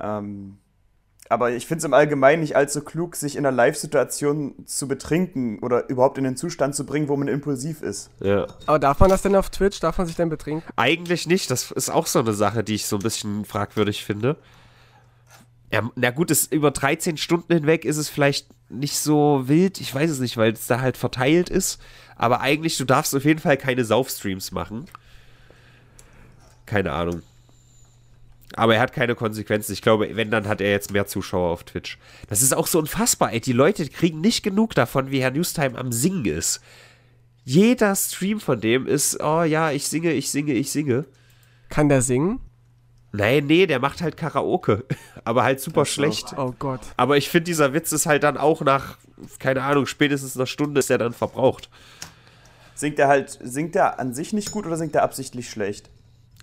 [0.00, 0.58] Ähm,
[1.32, 5.60] aber ich finde es im Allgemeinen nicht allzu klug, sich in einer Live-Situation zu betrinken
[5.60, 8.10] oder überhaupt in den Zustand zu bringen, wo man impulsiv ist.
[8.20, 8.46] Ja.
[8.66, 9.80] Aber darf man das denn auf Twitch?
[9.80, 10.62] Darf man sich denn betrinken?
[10.76, 11.50] Eigentlich nicht.
[11.50, 14.36] Das ist auch so eine Sache, die ich so ein bisschen fragwürdig finde.
[15.72, 19.80] Ja, na gut, es, über 13 Stunden hinweg ist es vielleicht nicht so wild.
[19.80, 21.80] Ich weiß es nicht, weil es da halt verteilt ist.
[22.14, 24.84] Aber eigentlich, du darfst auf jeden Fall keine Saufstreams machen.
[26.66, 27.22] Keine Ahnung.
[28.56, 29.72] Aber er hat keine Konsequenzen.
[29.72, 31.98] Ich glaube, wenn, dann hat er jetzt mehr Zuschauer auf Twitch.
[32.28, 33.40] Das ist auch so unfassbar, ey.
[33.40, 36.60] Die Leute kriegen nicht genug davon, wie Herr Newstime am Singen ist.
[37.44, 41.06] Jeder Stream von dem ist, oh ja, ich singe, ich singe, ich singe.
[41.68, 42.40] Kann der singen?
[43.12, 44.84] Nein, nee, der macht halt Karaoke.
[45.24, 46.34] Aber halt super schlecht.
[46.36, 46.80] Oh Gott.
[46.96, 48.96] Aber ich finde, dieser Witz ist halt dann auch nach,
[49.38, 51.68] keine Ahnung, spätestens einer Stunde ist er dann verbraucht.
[52.74, 55.90] Singt er halt, singt er an sich nicht gut oder singt er absichtlich schlecht?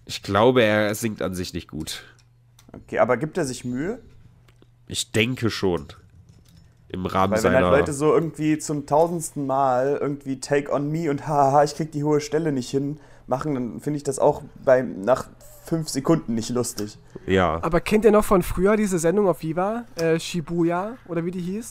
[0.10, 2.04] Ich glaube, er singt an sich nicht gut.
[2.74, 4.00] Okay, aber gibt er sich Mühe?
[4.88, 5.86] Ich denke schon.
[6.88, 7.58] Im Rahmen Weil seiner.
[7.58, 11.76] Wenn halt Leute so irgendwie zum tausendsten Mal irgendwie Take on Me und haha, ich
[11.76, 15.28] krieg die hohe Stelle nicht hin machen, dann finde ich das auch bei, nach
[15.66, 16.98] fünf Sekunden nicht lustig.
[17.28, 17.60] Ja.
[17.62, 19.86] Aber kennt ihr noch von früher diese Sendung auf Viva?
[19.96, 21.70] Äh, Shibuya oder wie die hieß?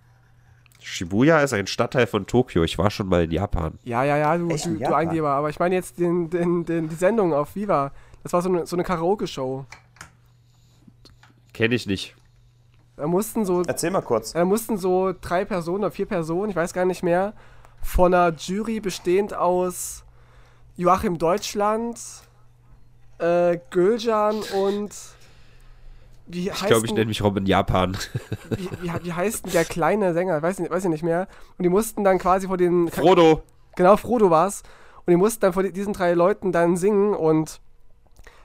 [0.78, 2.62] Shibuya ist ein Stadtteil von Tokio.
[2.62, 3.80] Ich war schon mal in Japan.
[3.82, 5.30] Ja, ja, ja, du, du, du Eingeber.
[5.30, 7.90] Aber ich meine jetzt den, den, den, die Sendung auf Viva.
[8.22, 9.64] Das war so eine, so eine Karaoke-Show.
[11.52, 12.14] Kenne ich nicht.
[12.96, 13.62] Da mussten so.
[13.62, 14.32] Erzähl mal kurz.
[14.32, 17.32] Da mussten so drei Personen oder vier Personen, ich weiß gar nicht mehr,
[17.80, 20.04] von einer Jury bestehend aus
[20.76, 21.98] Joachim Deutschland,
[23.18, 24.90] äh, Gülcan und
[26.26, 27.96] Wie ich glaube, ich nenne mich Robin Japan.
[28.50, 30.42] Wie, wie, wie, heißt denn der kleine Sänger?
[30.42, 31.28] Weiß ich, weiß ich nicht mehr.
[31.56, 32.88] Und die mussten dann quasi vor den.
[32.88, 33.42] Frodo.
[33.76, 34.62] Genau, Frodo war es.
[35.06, 37.60] Und die mussten dann vor diesen drei Leuten dann singen und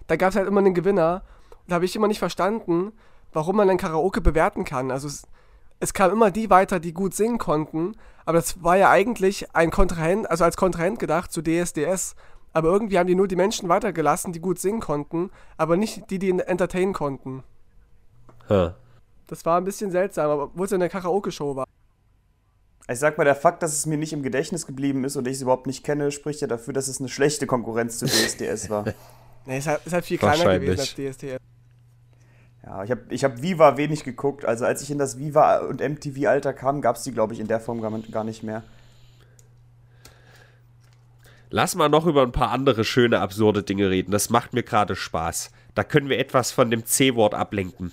[0.07, 1.23] da gab es halt immer einen Gewinner.
[1.51, 2.93] Und da habe ich immer nicht verstanden,
[3.31, 4.91] warum man dann Karaoke bewerten kann.
[4.91, 5.23] Also es,
[5.79, 7.95] es kamen immer die weiter, die gut singen konnten,
[8.25, 12.15] aber das war ja eigentlich ein Kontrahent, also als Kontrahent gedacht zu DSDS.
[12.53, 16.19] Aber irgendwie haben die nur die Menschen weitergelassen, die gut singen konnten, aber nicht die,
[16.19, 17.43] die entertainen konnten.
[18.47, 18.71] Huh.
[19.27, 21.65] Das war ein bisschen seltsam, aber wo es ja eine Karaoke-Show war.
[22.87, 25.35] Ich sag mal, der Fakt, dass es mir nicht im Gedächtnis geblieben ist und ich
[25.35, 28.85] es überhaupt nicht kenne, spricht ja dafür, dass es eine schlechte Konkurrenz zu DSDS war.
[29.45, 31.37] nee, es ist halt viel kleiner gewesen als DSDS.
[32.65, 34.45] Ja, ich habe ich hab Viva wenig geguckt.
[34.45, 37.47] Also als ich in das Viva und MTV-Alter kam, gab es die, glaube ich, in
[37.47, 38.63] der Form gar, gar nicht mehr.
[41.49, 44.11] Lass mal noch über ein paar andere schöne, absurde Dinge reden.
[44.11, 45.51] Das macht mir gerade Spaß.
[45.75, 47.91] Da können wir etwas von dem C-Wort ablenken.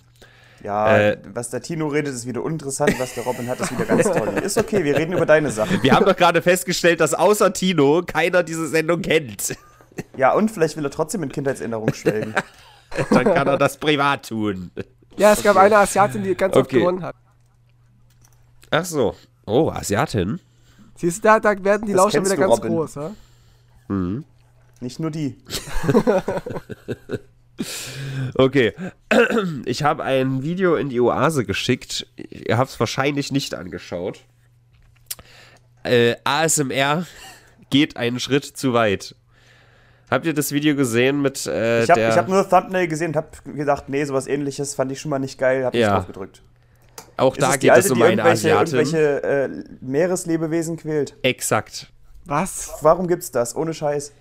[0.63, 2.99] Ja, äh, was der Tino redet, ist wieder uninteressant.
[2.99, 4.29] Was der Robin hat, ist wieder ganz toll.
[4.43, 5.83] Ist okay, wir reden über deine Sachen.
[5.83, 9.57] Wir haben doch gerade festgestellt, dass außer Tino keiner diese Sendung kennt.
[10.17, 12.35] Ja, und vielleicht will er trotzdem in Kindheitserinnerungen schwelgen.
[13.11, 14.71] Dann kann er das privat tun.
[15.17, 15.67] Ja, es gab okay.
[15.67, 16.61] eine Asiatin, die ganz okay.
[16.61, 17.17] oft gewonnen hat.
[18.71, 19.15] Ach so.
[19.47, 20.41] Oh, Asiatin?
[20.97, 22.73] Siehst du, da, da werden die das Lauscher wieder ganz Robin.
[22.73, 23.11] groß, ja?
[23.89, 24.25] Mhm.
[24.81, 25.37] Nicht nur die.
[28.35, 28.73] okay.
[29.65, 32.07] Ich habe ein Video in die Oase geschickt.
[32.17, 34.21] Ihr habt es wahrscheinlich nicht angeschaut.
[35.83, 37.07] Äh, ASMR
[37.71, 39.15] geht einen Schritt zu weit.
[40.11, 43.29] Habt ihr das Video gesehen mit äh, Ich habe hab nur Thumbnail gesehen und habe
[43.55, 45.95] gedacht, nee, sowas ähnliches fand ich schon mal nicht geil, habe ja.
[45.95, 46.43] drauf gedrückt.
[47.17, 48.75] Auch Ist da es geht alte, es um eine Asiatin.
[48.75, 49.49] irgendwelche äh,
[49.81, 51.17] Meereslebewesen quält.
[51.23, 51.93] Exakt.
[52.25, 52.75] Was?
[52.81, 53.55] Warum gibt's das?
[53.55, 54.13] Ohne Scheiß.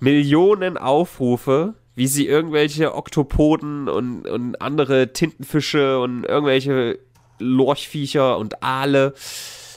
[0.00, 6.98] Millionen Aufrufe, wie sie irgendwelche Oktopoden und, und andere Tintenfische und irgendwelche
[7.38, 9.14] Lorchviecher und Aale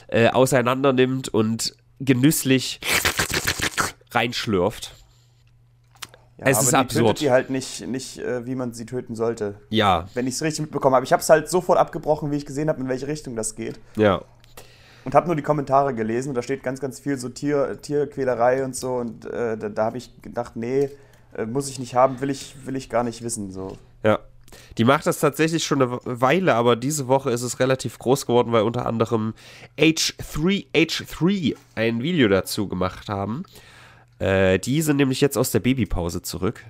[0.08, 2.80] äh, auseinander nimmt und genüsslich
[4.10, 4.92] reinschlürft.
[6.38, 7.06] Ja, es aber ist die absurd.
[7.06, 9.54] tötet die halt nicht, nicht äh, wie man sie töten sollte.
[9.70, 10.08] Ja.
[10.14, 11.04] Wenn ich es richtig mitbekommen habe.
[11.04, 13.78] Ich habe es halt sofort abgebrochen, wie ich gesehen habe, in welche Richtung das geht.
[13.96, 14.22] Ja.
[15.04, 18.64] Und habe nur die Kommentare gelesen und da steht ganz, ganz viel so Tier, Tierquälerei
[18.64, 18.96] und so.
[18.96, 20.90] Und äh, da, da habe ich gedacht, nee,
[21.36, 23.52] äh, muss ich nicht haben, will ich, will ich gar nicht wissen.
[23.52, 23.76] So.
[24.02, 24.18] Ja.
[24.78, 28.52] Die macht das tatsächlich schon eine Weile, aber diese Woche ist es relativ groß geworden,
[28.52, 29.34] weil unter anderem
[29.78, 33.44] H3H3 ein Video dazu gemacht haben.
[34.24, 36.64] Äh, die sind nämlich jetzt aus der Babypause zurück.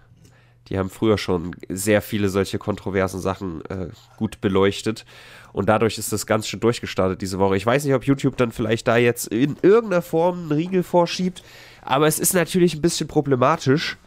[0.68, 5.04] Die haben früher schon sehr viele solche kontroversen Sachen äh, gut beleuchtet.
[5.52, 7.56] Und dadurch ist das ganz schön durchgestartet diese Woche.
[7.56, 11.44] Ich weiß nicht, ob YouTube dann vielleicht da jetzt in irgendeiner Form einen Riegel vorschiebt.
[11.82, 13.98] Aber es ist natürlich ein bisschen problematisch,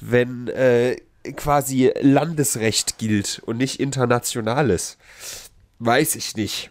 [0.00, 0.96] wenn äh,
[1.34, 4.96] quasi Landesrecht gilt und nicht internationales.
[5.80, 6.70] Weiß ich nicht.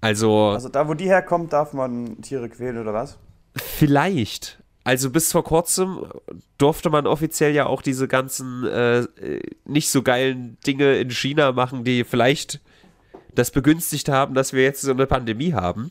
[0.00, 0.50] Also.
[0.50, 3.18] Also da, wo die herkommt, darf man Tiere quälen oder was?
[3.56, 4.58] Vielleicht.
[4.88, 6.06] Also bis vor kurzem
[6.56, 9.06] durfte man offiziell ja auch diese ganzen äh,
[9.66, 12.62] nicht so geilen Dinge in China machen, die vielleicht
[13.34, 15.90] das begünstigt haben, dass wir jetzt so eine Pandemie haben.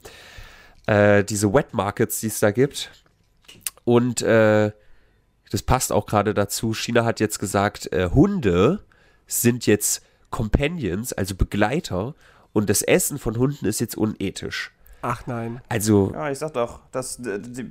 [0.87, 2.89] Äh, diese Wet Markets, die es da gibt.
[3.83, 4.71] Und äh,
[5.51, 6.73] das passt auch gerade dazu.
[6.73, 8.83] China hat jetzt gesagt, äh, Hunde
[9.27, 12.15] sind jetzt Companions, also Begleiter.
[12.51, 14.71] Und das Essen von Hunden ist jetzt unethisch.
[15.01, 15.61] Ach nein.
[15.69, 16.11] Also.
[16.13, 17.21] Ja, ich sag doch, das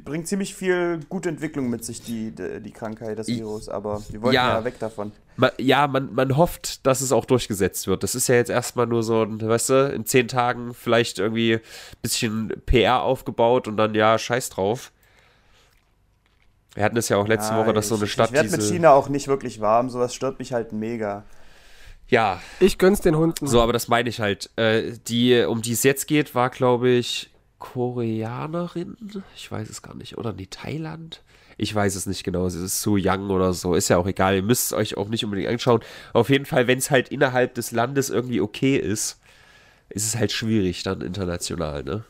[0.05, 4.23] bringt ziemlich viel gute Entwicklung mit sich, die, die, die Krankheit, das Virus, aber wir
[4.23, 5.13] wollen ja, ja weg davon.
[5.37, 8.03] Man, ja, man, man hofft, dass es auch durchgesetzt wird.
[8.03, 11.61] Das ist ja jetzt erstmal nur so, weißt du, in zehn Tagen vielleicht irgendwie ein
[12.01, 14.93] bisschen PR aufgebaut und dann ja, scheiß drauf.
[16.75, 18.29] Wir hatten es ja auch letzte ja, Woche, dass ich, so eine Stadt.
[18.29, 21.25] Ich werde mit China auch nicht wirklich warm, sowas stört mich halt mega.
[22.09, 22.41] Ja.
[22.61, 23.47] Ich gönn's den Hunden.
[23.47, 24.51] So, aber das meine ich halt.
[24.57, 28.97] Äh, die, um die es jetzt geht, war, glaube ich, Koreanerin.
[29.35, 30.19] Ich weiß es gar nicht.
[30.19, 31.23] Oder nee, Thailand?
[31.59, 32.49] Ich weiß es nicht genau.
[32.49, 33.75] Sie ist Su Young oder so.
[33.75, 34.37] Ist ja auch egal.
[34.37, 35.81] Ihr müsst es euch auch nicht unbedingt anschauen.
[36.13, 39.21] Auf jeden Fall, wenn es halt innerhalb des Landes irgendwie okay ist,
[39.89, 42.05] ist es halt schwierig dann international, ne?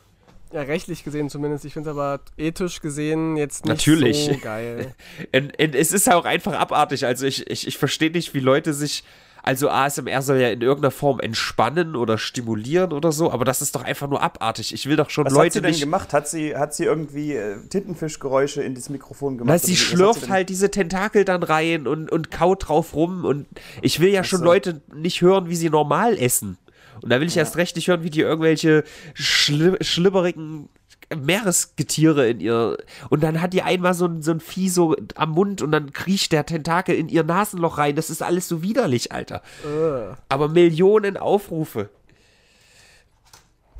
[0.51, 1.65] Ja, rechtlich gesehen zumindest.
[1.65, 4.25] Ich finde es aber ethisch gesehen jetzt nicht Natürlich.
[4.25, 4.95] so geil.
[5.33, 7.05] und, und es ist ja auch einfach abartig.
[7.05, 9.03] Also ich, ich, ich verstehe nicht, wie Leute sich
[9.47, 13.75] also ASMR soll ja in irgendeiner Form entspannen oder stimulieren oder so, aber das ist
[13.75, 14.73] doch einfach nur abartig.
[14.73, 16.11] Ich will doch schon Was Leute hat sie denn nicht gemacht?
[16.11, 19.61] Hat sie, hat sie irgendwie äh, Tintenfischgeräusche in das Mikrofon gemacht?
[19.61, 23.47] Na, sie schlürft sie halt diese Tentakel dann rein und, und kaut drauf rum und
[23.81, 26.57] ich will ja schon Leute nicht hören, wie sie normal essen.
[27.01, 27.43] Und da will ich ja.
[27.43, 28.83] erst recht nicht hören, wie die irgendwelche
[29.13, 30.67] schli schlimmerigen
[31.15, 32.77] Meeresgetiere in ihr.
[33.09, 35.93] Und dann hat die einmal so ein, so ein Vieh so am Mund und dann
[35.93, 37.95] kriecht der Tentakel in ihr Nasenloch rein.
[37.95, 39.41] Das ist alles so widerlich, Alter.
[39.65, 40.15] Uh.
[40.27, 41.89] Aber Millionen Aufrufe.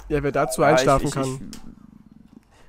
[0.07, 1.51] Ja, wer dazu ja, einschlafen ich, ich, kann.
[1.51, 1.59] Ich,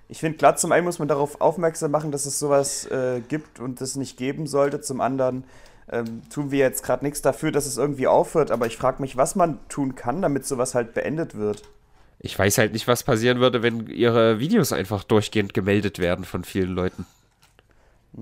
[0.09, 3.61] ich finde, klar, zum einen muss man darauf aufmerksam machen, dass es sowas äh, gibt
[3.61, 4.81] und es nicht geben sollte.
[4.81, 5.45] Zum anderen
[5.89, 8.51] ähm, tun wir jetzt gerade nichts dafür, dass es irgendwie aufhört.
[8.51, 11.63] Aber ich frage mich, was man tun kann, damit sowas halt beendet wird.
[12.21, 16.45] Ich weiß halt nicht, was passieren würde, wenn ihre Videos einfach durchgehend gemeldet werden von
[16.45, 17.07] vielen Leuten.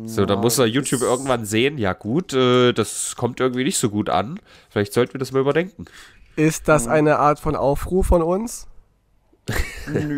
[0.05, 3.88] So, dann muss er YouTube irgendwann sehen, ja gut, äh, das kommt irgendwie nicht so
[3.88, 4.38] gut an.
[4.68, 5.86] Vielleicht sollten wir das mal überdenken.
[6.34, 8.66] Ist das eine Art von Aufruf von uns?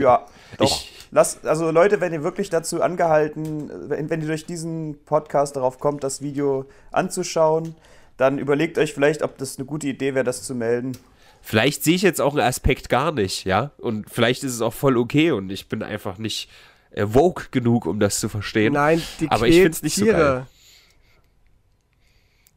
[0.00, 0.26] ja,
[0.56, 0.66] doch.
[0.66, 5.56] Ich, Lass, also Leute, wenn ihr wirklich dazu angehalten, wenn, wenn ihr durch diesen Podcast
[5.56, 7.74] darauf kommt, das Video anzuschauen,
[8.18, 10.92] dann überlegt euch vielleicht, ob das eine gute Idee wäre, das zu melden.
[11.40, 13.72] Vielleicht sehe ich jetzt auch einen Aspekt gar nicht, ja?
[13.78, 16.50] Und vielleicht ist es auch voll okay und ich bin einfach nicht
[16.90, 18.74] äh, woke genug, um das zu verstehen.
[18.74, 20.06] Nein, die Aber ich finde es nicht Tiere.
[20.06, 20.46] so geil.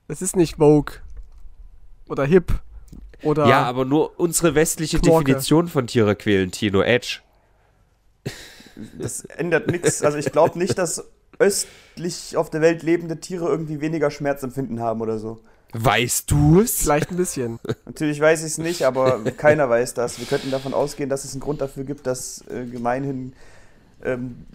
[0.08, 1.00] Es ist nicht woke.
[2.10, 2.60] Oder hip.
[3.24, 5.26] Oder ja, aber nur unsere westliche Knorke.
[5.26, 7.20] Definition von Tiere quälen, Tino Edge
[8.98, 10.04] das ändert nichts.
[10.04, 11.06] Also ich glaube nicht, dass
[11.40, 15.42] östlich auf der Welt lebende Tiere irgendwie weniger Schmerzempfinden haben oder so.
[15.74, 16.82] Weißt du es?
[16.82, 17.60] Vielleicht ein bisschen.
[17.86, 20.20] Natürlich weiß ich es nicht, aber keiner weiß das.
[20.20, 23.34] Wir könnten davon ausgehen, dass es einen Grund dafür gibt, dass äh, gemeinhin
[24.04, 24.46] ähm,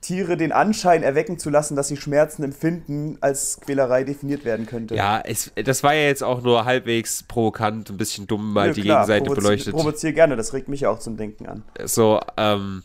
[0.00, 4.96] Tiere den Anschein erwecken zu lassen, dass sie Schmerzen empfinden, als Quälerei definiert werden könnte.
[4.96, 8.72] Ja, es, das war ja jetzt auch nur halbwegs provokant, ein bisschen dumm mal ja,
[8.72, 9.68] die klar, Gegenseite provozi beleuchtet.
[9.68, 11.62] Ich provoziere gerne, das regt mich ja auch zum Denken an.
[11.84, 12.82] So, ähm,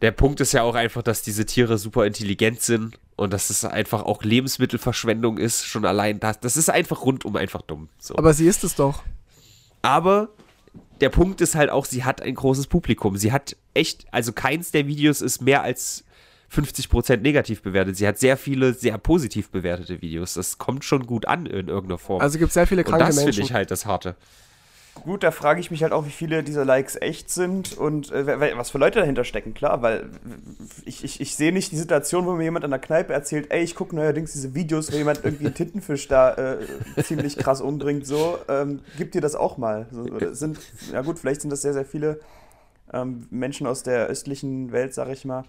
[0.00, 3.64] der Punkt ist ja auch einfach, dass diese Tiere super intelligent sind und dass es
[3.64, 6.38] einfach auch Lebensmittelverschwendung ist, schon allein das.
[6.40, 7.88] Das ist einfach rundum einfach dumm.
[7.98, 8.16] So.
[8.16, 9.02] Aber sie ist es doch.
[9.82, 10.28] Aber
[11.00, 13.16] der Punkt ist halt auch, sie hat ein großes Publikum.
[13.16, 16.04] Sie hat echt, also keins der Videos ist mehr als
[16.52, 17.96] 50% negativ bewertet.
[17.96, 20.34] Sie hat sehr viele sehr positiv bewertete Videos.
[20.34, 22.20] Das kommt schon gut an in irgendeiner Form.
[22.20, 23.26] Also gibt es sehr viele kranke und Menschen.
[23.26, 24.16] Das finde ich halt das Harte.
[25.04, 28.56] Gut, da frage ich mich halt auch, wie viele dieser Likes echt sind und äh,
[28.56, 30.10] was für Leute dahinter stecken, klar, weil
[30.84, 33.62] ich, ich, ich sehe nicht die Situation, wo mir jemand an der Kneipe erzählt, ey,
[33.62, 36.58] ich gucke neuerdings diese Videos, wo jemand irgendwie einen Tintenfisch da äh,
[37.02, 39.86] ziemlich krass umbringt, so, ähm, gib dir das auch mal.
[39.90, 40.58] So, sind,
[40.92, 42.20] ja gut, vielleicht sind das sehr, sehr viele
[42.92, 45.44] ähm, Menschen aus der östlichen Welt, sag ich mal.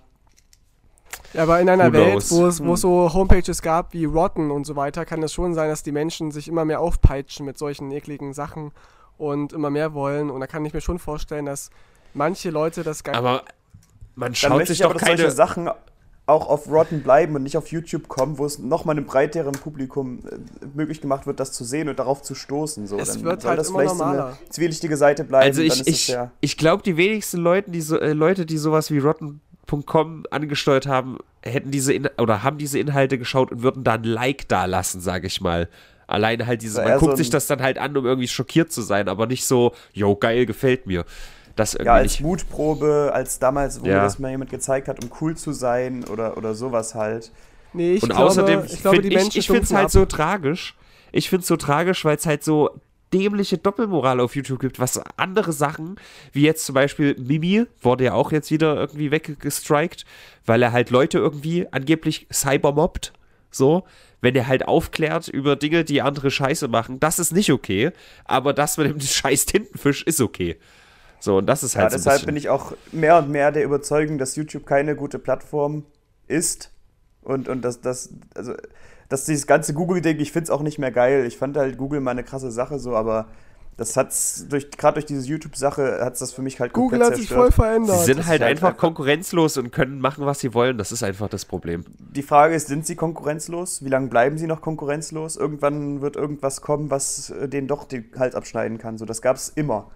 [1.34, 2.90] Ja, aber in einer Welt, wo es, wo es hm.
[2.90, 6.32] so Homepages gab wie Rotten und so weiter, kann es schon sein, dass die Menschen
[6.32, 8.72] sich immer mehr aufpeitschen mit solchen ekligen Sachen
[9.20, 10.32] und immer mehr wollen.
[10.32, 11.70] Und da kann ich mir schon vorstellen, dass
[12.14, 13.20] manche Leute das gar nicht.
[13.20, 13.44] Aber
[14.16, 15.70] man schaut sich doch keine solche Sachen
[16.30, 20.20] auch auf Rotten bleiben und nicht auf YouTube kommen, wo es nochmal einem breiteren Publikum
[20.20, 22.86] äh, möglich gemacht wird, das zu sehen und darauf zu stoßen.
[22.86, 23.00] So.
[23.00, 24.32] Es Dann wird soll halt das immer vielleicht normaler.
[24.34, 25.46] so eine zwielichtige Seite bleiben.
[25.46, 29.00] Also ich, ich, ich glaube, die wenigsten Leute, die, so, äh, Leute, die sowas wie
[29.00, 34.04] Rotten.com angesteuert haben, hätten diese In oder haben diese Inhalte geschaut und würden da ein
[34.04, 35.68] Like da lassen, sage ich mal.
[36.10, 38.82] Allein halt dieses, man guckt so sich das dann halt an, um irgendwie schockiert zu
[38.82, 41.06] sein, aber nicht so, yo, geil, gefällt mir.
[41.56, 42.22] Das ja, als nicht.
[42.22, 44.02] Mutprobe, als damals, wo ja.
[44.02, 47.32] das mal jemand gezeigt hat, um cool zu sein oder, oder sowas halt.
[47.74, 50.06] Nee, ich Und glaube, außerdem, ich, glaube, die Menschen ich, ich finde es halt so
[50.06, 50.76] tragisch.
[51.12, 52.72] Ich finde es so tragisch, weil es halt so
[53.14, 56.00] dämliche Doppelmoral auf YouTube gibt, was andere Sachen,
[56.32, 60.06] wie jetzt zum Beispiel Mimi, wurde ja auch jetzt wieder irgendwie weggestrikt,
[60.46, 63.14] weil er halt Leute irgendwie angeblich cybermobbt,
[63.52, 63.84] so,
[64.22, 67.92] wenn er halt aufklärt über Dinge, die andere Scheiße machen, das ist nicht okay.
[68.26, 70.58] Aber das mit dem scheiß Tintenfisch ist okay.
[71.20, 73.64] So, und das ist halt ja, so deshalb bin ich auch mehr und mehr der
[73.64, 75.86] Überzeugung, dass YouTube keine gute Plattform
[76.28, 76.72] ist.
[77.22, 78.54] Und, und dass das, also,
[79.10, 81.26] dass dieses ganze Google-Ding, ich finde es auch nicht mehr geil.
[81.26, 83.28] Ich fand halt Google mal eine krasse Sache so, aber
[83.78, 87.16] das hat's durch gerade durch diese YouTube-Sache hat es das für mich halt Google hat
[87.16, 88.00] sich voll verändert.
[88.00, 90.78] Sie sind halt einfach konkurrenzlos und können machen, was sie wollen.
[90.78, 91.86] Das ist einfach das Problem.
[91.98, 93.84] Die Frage ist, sind sie konkurrenzlos?
[93.84, 95.38] Wie lange bleiben sie noch konkurrenzlos?
[95.38, 98.98] Irgendwann wird irgendwas kommen, was äh, denen doch den Hals abschneiden kann.
[98.98, 99.90] So, das gab es immer.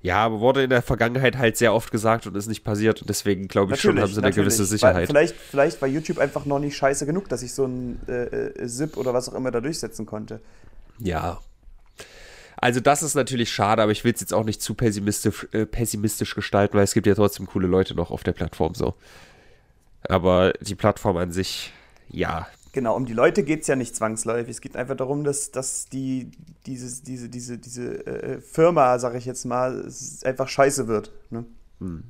[0.00, 3.00] Ja, aber wurde in der Vergangenheit halt sehr oft gesagt und ist nicht passiert.
[3.00, 5.06] Und deswegen glaube ich natürlich, schon, haben sie eine gewisse Sicherheit.
[5.08, 8.66] Vielleicht, vielleicht war YouTube einfach noch nicht scheiße genug, dass ich so ein äh, äh
[8.66, 10.40] ZIP oder was auch immer da durchsetzen konnte.
[10.98, 11.38] Ja,
[12.60, 15.66] also das ist natürlich schade, aber ich will es jetzt auch nicht zu pessimistisch, äh,
[15.66, 18.94] pessimistisch gestalten, weil es gibt ja trotzdem coole Leute noch auf der Plattform so.
[20.08, 21.72] Aber die Plattform an sich,
[22.08, 22.46] ja.
[22.72, 24.50] Genau, um die Leute geht es ja nicht zwangsläufig.
[24.50, 26.30] Es geht einfach darum, dass, dass die,
[26.66, 29.88] diese, diese, diese, diese äh, Firma, sag ich jetzt mal,
[30.24, 31.12] einfach scheiße wird.
[31.30, 31.44] Ne?
[31.80, 32.04] Hm.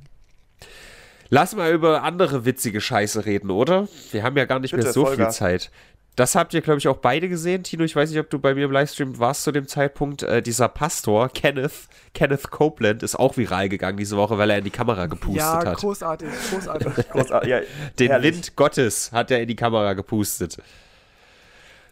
[1.29, 3.87] Lass mal über andere witzige Scheiße reden, oder?
[4.11, 5.37] Wir haben ja gar nicht Bitte, mehr so Vollgas.
[5.37, 5.71] viel Zeit.
[6.19, 7.63] Das habt ihr, glaube ich, auch beide gesehen.
[7.63, 10.21] Tino, ich weiß nicht, ob du bei mir im Livestream warst zu dem Zeitpunkt.
[10.23, 14.65] Äh, dieser Pastor, Kenneth, Kenneth Copeland, ist auch viral gegangen diese Woche, weil er in
[14.65, 15.77] die Kamera gepustet ja, hat.
[15.77, 17.07] Großartig, großartig.
[17.11, 17.49] großartig.
[17.49, 17.61] Ja,
[17.97, 18.35] Den herrlich.
[18.35, 20.57] Wind Gottes hat er in die Kamera gepustet.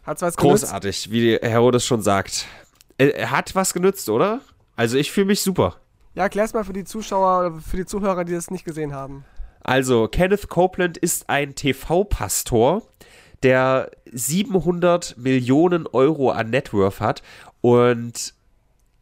[0.06, 1.12] Hat's was Großartig, genützt?
[1.12, 2.48] wie Herodes schon sagt.
[2.98, 4.42] Er hat was genützt, oder?
[4.76, 5.78] Also ich fühle mich super.
[6.16, 9.24] Ja, erklär's mal für die Zuschauer, für die Zuhörer, die das nicht gesehen haben.
[9.62, 12.84] Also, Kenneth Copeland ist ein TV-Pastor,
[13.48, 17.24] der 700 Millionen Euro an Networth hat
[17.62, 18.34] und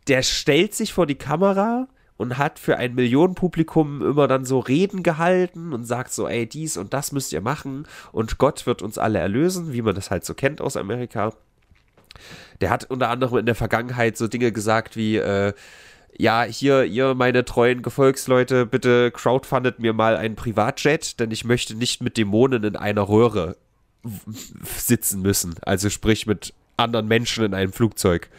[0.08, 1.88] der stellt sich vor die Kamera
[2.18, 6.78] und hat für ein Millionenpublikum immer dann so Reden gehalten und sagt so, ey, dies
[6.78, 10.24] und das müsst ihr machen und Gott wird uns alle erlösen, wie man das halt
[10.24, 11.34] so kennt aus Amerika.
[12.62, 15.54] Der hat unter anderem in der Vergangenheit so Dinge gesagt wie, äh,
[16.20, 21.74] ja, hier, ihr, meine treuen Gefolgsleute, bitte crowdfundet mir mal einen Privatjet, denn ich möchte
[21.74, 23.58] nicht mit Dämonen in einer Röhre
[24.78, 25.56] sitzen müssen.
[25.62, 28.30] Also sprich mit anderen Menschen in einem Flugzeug.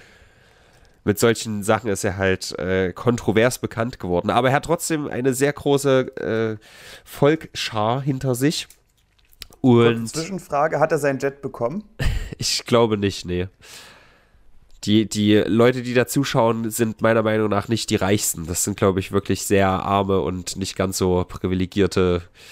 [1.04, 4.30] Mit solchen Sachen ist er halt äh, kontrovers bekannt geworden.
[4.30, 6.64] Aber er hat trotzdem eine sehr große äh,
[7.04, 8.66] Volkschar hinter sich.
[9.60, 11.84] Und Zwischenfrage, hat er seinen Jet bekommen?
[12.38, 13.48] ich glaube nicht, nee.
[14.84, 18.46] Die, die Leute, die da zuschauen, sind meiner Meinung nach nicht die reichsten.
[18.46, 22.46] Das sind, glaube ich, wirklich sehr arme und nicht ganz so privilegierte äh,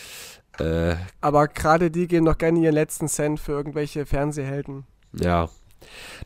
[1.21, 4.85] Aber gerade die geben doch gerne ihren letzten Cent für irgendwelche Fernsehhelden.
[5.13, 5.49] Ja.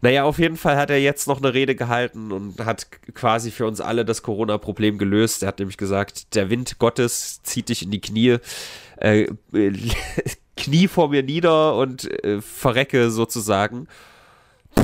[0.00, 3.66] Naja, auf jeden Fall hat er jetzt noch eine Rede gehalten und hat quasi für
[3.66, 5.42] uns alle das Corona-Problem gelöst.
[5.42, 8.36] Er hat nämlich gesagt, der Wind Gottes zieht dich in die Knie,
[8.96, 9.26] äh,
[10.56, 13.88] Knie vor mir nieder und äh, verrecke sozusagen.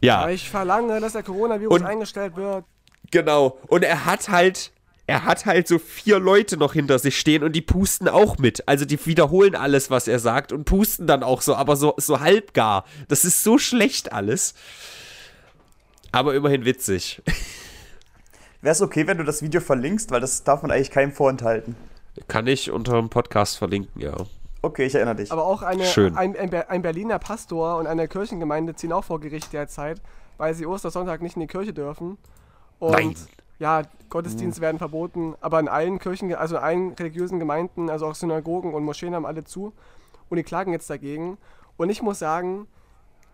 [0.00, 0.28] ja.
[0.28, 2.64] Ich verlange, dass der Coronavirus und, eingestellt wird.
[3.10, 3.58] Genau.
[3.68, 4.72] Und er hat halt
[5.08, 8.68] er hat halt so vier Leute noch hinter sich stehen und die pusten auch mit.
[8.68, 12.20] Also die wiederholen alles, was er sagt und pusten dann auch so, aber so, so
[12.20, 12.84] halbgar.
[13.08, 14.52] Das ist so schlecht alles.
[16.12, 17.22] Aber immerhin witzig.
[18.60, 21.74] Wäre es okay, wenn du das Video verlinkst, weil das darf man eigentlich keinem vorenthalten.
[22.26, 24.14] Kann ich unter dem Podcast verlinken, ja.
[24.60, 25.32] Okay, ich erinnere dich.
[25.32, 25.84] Aber auch eine,
[26.16, 30.02] ein, ein, Berliner Pastor und eine Kirchengemeinde ziehen auch vor Gericht derzeit,
[30.36, 32.18] weil sie Ostersonntag nicht in die Kirche dürfen.
[32.78, 33.14] Und Nein
[33.58, 34.64] ja, Gottesdienste mhm.
[34.64, 38.84] werden verboten, aber in allen Kirchen, also in allen religiösen Gemeinden, also auch Synagogen und
[38.84, 39.72] Moscheen haben alle zu
[40.28, 41.38] und die klagen jetzt dagegen.
[41.76, 42.66] Und ich muss sagen,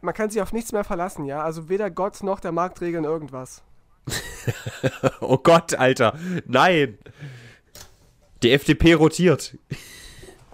[0.01, 1.43] man kann sich auf nichts mehr verlassen, ja.
[1.43, 3.63] Also weder Gott noch der Markt regeln irgendwas.
[5.21, 6.99] oh Gott, Alter, nein.
[8.43, 9.57] Die FDP rotiert.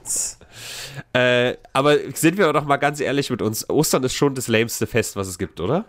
[1.12, 3.68] äh, aber sind wir doch mal ganz ehrlich mit uns.
[3.68, 5.86] Ostern ist schon das lämste Fest, was es gibt, oder?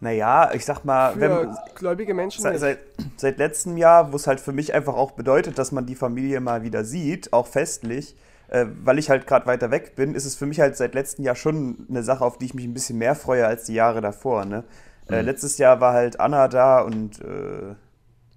[0.00, 2.78] Naja, ich sag mal, für wenn, gläubige Menschen seit, seit,
[3.16, 6.40] seit, letztem Jahr, wo es halt für mich einfach auch bedeutet, dass man die Familie
[6.40, 8.14] mal wieder sieht, auch festlich,
[8.48, 11.24] äh, weil ich halt gerade weiter weg bin, ist es für mich halt seit letztem
[11.24, 14.02] Jahr schon eine Sache, auf die ich mich ein bisschen mehr freue als die Jahre
[14.02, 14.44] davor.
[14.44, 14.64] Ne?
[15.08, 15.18] Äh, mhm.
[15.18, 17.74] Äh, letztes Jahr war halt Anna da und äh,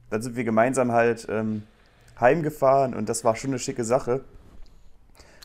[0.09, 1.63] dann sind wir gemeinsam halt ähm,
[2.19, 4.21] heimgefahren und das war schon eine schicke Sache.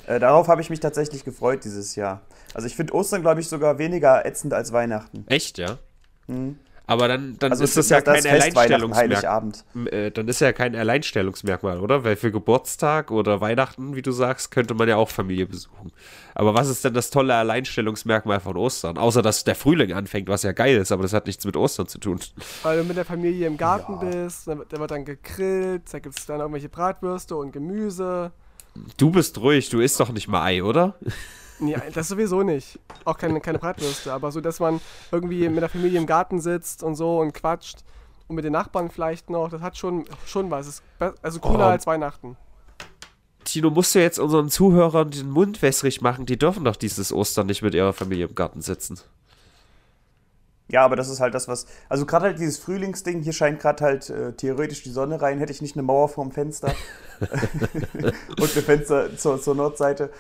[0.07, 2.21] Äh, darauf habe ich mich tatsächlich gefreut dieses Jahr.
[2.53, 5.25] Also ich finde Ostern, glaube ich, sogar weniger ätzend als Weihnachten.
[5.29, 5.79] Echt, ja?
[6.27, 6.59] Mhm.
[6.87, 9.53] Aber dann, dann also ist das ja das kein Alleinstellungsmerkmal.
[9.87, 12.05] Äh, dann ist ja kein Alleinstellungsmerkmal, oder?
[12.05, 15.93] Weil für Geburtstag oder Weihnachten, wie du sagst, könnte man ja auch Familie besuchen.
[16.35, 18.99] Aber was ist denn das tolle Alleinstellungsmerkmal von Ostern?
[18.99, 21.89] Außer, dass der Frühling anfängt, was ja geil ist, aber das hat nichts mit Ostern
[21.89, 22.21] zu tun.
[22.63, 24.11] Weil du mit der Familie im Garten ja.
[24.11, 28.31] bist, da wird dann gegrillt, da gibt es dann irgendwelche Bratwürste und Gemüse.
[28.99, 30.97] Du bist ruhig, du isst doch nicht mal Ei, oder?
[31.61, 32.79] Nee, das sowieso nicht.
[33.05, 34.81] Auch keine, keine Bratwürste, aber so, dass man
[35.13, 37.85] irgendwie mit der Familie im Garten sitzt und so und quatscht
[38.27, 40.67] und mit den Nachbarn vielleicht noch, das hat schon, schon was.
[40.67, 40.83] Ist
[41.23, 41.71] also cooler oh.
[41.71, 42.37] als Weihnachten.
[43.45, 46.27] Tino, musst du jetzt unseren Zuhörern den Mund wässrig machen?
[46.27, 48.99] Die dürfen doch dieses Ostern nicht mit ihrer Familie im Garten sitzen.
[50.69, 51.67] Ja, aber das ist halt das, was.
[51.91, 55.39] Also, gerade halt dieses Frühlingsding, hier scheint gerade halt äh, theoretisch die Sonne rein.
[55.39, 56.75] Hätte ich nicht eine Mauer vorm Fenster
[57.21, 60.11] und ein Fenster zur, zur Nordseite,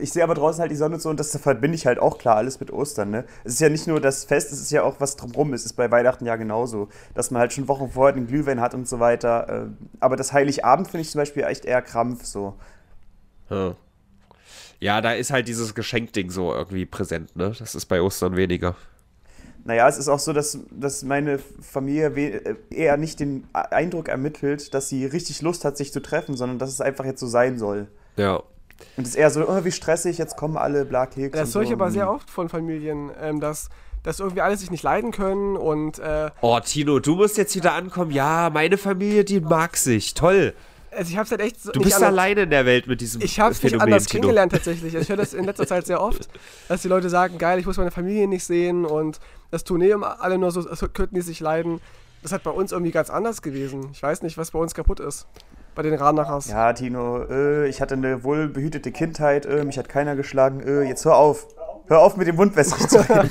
[0.00, 2.36] ich sehe aber draußen halt die Sonne so und das verbinde ich halt auch klar
[2.36, 3.10] alles mit Ostern.
[3.10, 3.24] Ne?
[3.42, 5.52] Es ist ja nicht nur das Fest, es ist ja auch was drumherum.
[5.54, 8.74] Es ist bei Weihnachten ja genauso, dass man halt schon Wochen vorher den Glühwein hat
[8.74, 9.46] und so weiter.
[9.48, 12.54] Ähm, aber das Heiligabend finde ich zum Beispiel echt eher Krampf so.
[13.48, 13.74] Hm.
[14.80, 17.52] Ja, da ist halt dieses Geschenkding so irgendwie präsent, ne?
[17.58, 18.76] Das ist bei Ostern weniger.
[19.64, 24.72] Naja, es ist auch so, dass, dass meine Familie äh, eher nicht den Eindruck ermittelt,
[24.72, 27.58] dass sie richtig Lust hat, sich zu treffen, sondern dass es einfach jetzt so sein
[27.58, 27.88] soll.
[28.16, 28.42] Ja.
[28.96, 31.36] Und es ist eher so, oh, wie stressig, jetzt kommen alle Blakeks.
[31.36, 31.74] Das höre ich so.
[31.74, 33.68] aber sehr oft von Familien, ähm, dass,
[34.02, 35.98] dass irgendwie alle sich nicht leiden können und.
[35.98, 38.10] Äh oh, Tino, du musst jetzt wieder ankommen.
[38.10, 40.14] Ja, meine Familie, die mag sich.
[40.14, 40.54] Toll.
[40.90, 43.20] Also ich hab's halt echt so Du bist anders, alleine in der Welt mit diesem
[43.20, 44.20] Ich hab's Phänomen, nicht anders Tino.
[44.22, 44.94] kennengelernt tatsächlich.
[44.94, 46.28] Ich höre das in letzter Zeit sehr oft,
[46.68, 49.20] dass die Leute sagen, geil, ich muss meine Familie nicht sehen und
[49.50, 51.80] das Turnier alle nur so, so könnten die sich leiden.
[52.22, 53.90] Das hat bei uns irgendwie ganz anders gewesen.
[53.92, 55.26] Ich weiß nicht, was bei uns kaputt ist.
[55.78, 56.48] Bei den Ranachers.
[56.48, 60.58] Ja, Tino, äh, ich hatte eine wohlbehütete Kindheit, äh, mich hat keiner geschlagen.
[60.58, 61.46] Äh, jetzt hör auf.
[61.86, 63.30] Hör auf mit dem Mund wässrig zu reden.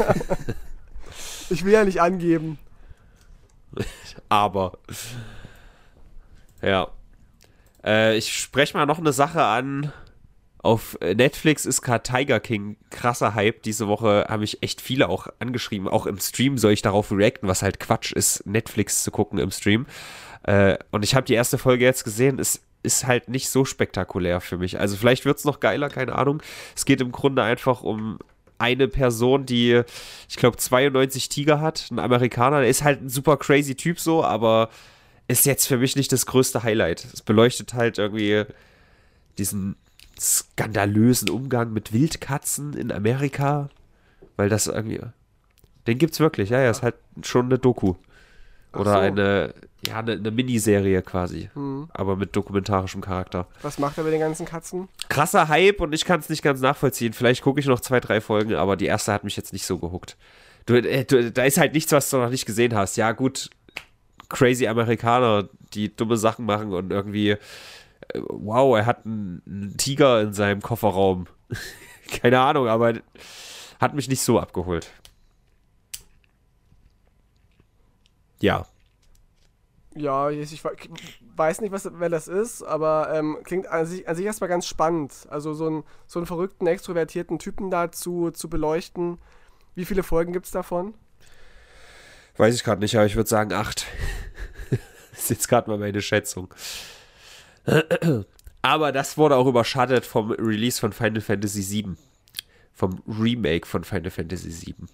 [1.49, 2.57] ich will ja nicht angeben.
[4.29, 4.77] Aber.
[6.61, 6.87] Ja.
[7.83, 9.91] Äh, ich spreche mal noch eine Sache an.
[10.59, 13.61] Auf Netflix ist gerade Tiger King krasser Hype.
[13.63, 15.89] Diese Woche haben mich echt viele auch angeschrieben.
[15.89, 19.51] Auch im Stream soll ich darauf reacten, was halt Quatsch ist, Netflix zu gucken im
[19.51, 19.85] Stream.
[20.43, 22.39] Äh, und ich habe die erste Folge jetzt gesehen.
[22.39, 24.79] Es ist halt nicht so spektakulär für mich.
[24.79, 26.41] Also vielleicht wird es noch geiler, keine Ahnung.
[26.75, 28.19] Es geht im Grunde einfach um
[28.59, 29.81] eine Person, die,
[30.29, 32.61] ich glaube, 92 Tiger hat, ein Amerikaner.
[32.61, 34.69] Der ist halt ein super crazy Typ so, aber
[35.27, 37.05] ist jetzt für mich nicht das größte Highlight.
[37.13, 38.45] Es beleuchtet halt irgendwie
[39.37, 39.75] diesen
[40.19, 43.69] skandalösen Umgang mit Wildkatzen in Amerika,
[44.35, 45.01] weil das irgendwie.
[45.85, 47.95] Den gibt's wirklich, ja, ja, ist halt schon eine Doku.
[48.79, 48.99] Oder so.
[48.99, 49.53] eine,
[49.85, 51.49] ja, eine, eine, Miniserie quasi.
[51.55, 51.89] Mhm.
[51.93, 53.47] Aber mit dokumentarischem Charakter.
[53.61, 54.87] Was macht er mit den ganzen Katzen?
[55.09, 57.13] Krasser Hype und ich kann es nicht ganz nachvollziehen.
[57.13, 59.77] Vielleicht gucke ich noch zwei, drei Folgen, aber die erste hat mich jetzt nicht so
[59.77, 60.17] gehuckt.
[60.65, 62.97] Du, äh, du, da ist halt nichts, was du noch nicht gesehen hast.
[62.97, 63.49] Ja, gut,
[64.29, 67.37] crazy Amerikaner, die dumme Sachen machen und irgendwie, äh,
[68.13, 71.27] wow, er hat einen, einen Tiger in seinem Kofferraum.
[72.21, 72.93] Keine Ahnung, aber
[73.79, 74.91] hat mich nicht so abgeholt.
[78.39, 78.65] Ja.
[79.95, 80.63] Ja, ich
[81.35, 84.67] weiß nicht, was, wer das ist, aber ähm, klingt an sich, an sich erstmal ganz
[84.67, 85.25] spannend.
[85.29, 89.17] Also so, ein, so einen verrückten, extrovertierten Typen dazu zu beleuchten.
[89.73, 90.93] Wie viele Folgen gibt es davon?
[92.37, 93.87] Weiß ich gerade nicht, aber ich würde sagen acht.
[94.69, 96.53] das ist jetzt gerade mal meine Schätzung.
[98.61, 101.95] aber das wurde auch überschattet vom Release von Final Fantasy VII.
[102.73, 104.87] Vom Remake von Final Fantasy VII.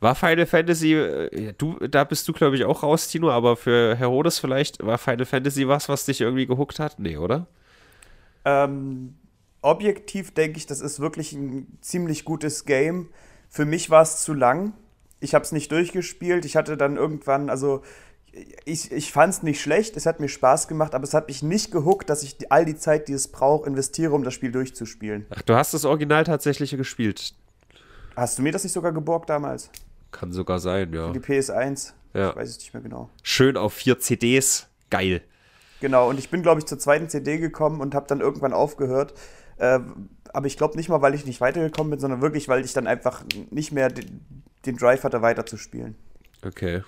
[0.00, 3.96] War Final Fantasy, äh, du, da bist du, glaube ich, auch raus, Tino, aber für
[3.96, 6.98] Herodes vielleicht, war Final Fantasy was, was dich irgendwie gehuckt hat?
[6.98, 7.46] Nee, oder?
[8.44, 9.14] Ähm,
[9.62, 13.08] objektiv denke ich, das ist wirklich ein ziemlich gutes Game.
[13.48, 14.74] Für mich war es zu lang.
[15.18, 16.44] Ich habe es nicht durchgespielt.
[16.44, 17.82] Ich hatte dann irgendwann, also
[18.64, 21.42] ich, ich fand es nicht schlecht, es hat mir Spaß gemacht, aber es hat mich
[21.42, 25.26] nicht gehuckt, dass ich all die Zeit, die es braucht, investiere, um das Spiel durchzuspielen.
[25.30, 27.34] Ach, du hast das Original tatsächlich gespielt.
[28.14, 29.70] Hast du mir das nicht sogar geborgt damals?
[30.18, 31.12] Kann sogar sein, ja.
[31.12, 31.92] Für die PS1.
[32.14, 32.30] Ja.
[32.30, 33.10] Ich weiß es nicht mehr genau.
[33.22, 34.68] Schön auf vier CDs.
[34.88, 35.22] Geil.
[35.80, 39.12] Genau, und ich bin, glaube ich, zur zweiten CD gekommen und habe dann irgendwann aufgehört.
[39.58, 39.80] Äh,
[40.32, 42.86] aber ich glaube nicht mal, weil ich nicht weitergekommen bin, sondern wirklich, weil ich dann
[42.86, 44.22] einfach nicht mehr den,
[44.64, 45.96] den Drive hatte, weiterzuspielen.
[46.44, 46.82] Okay.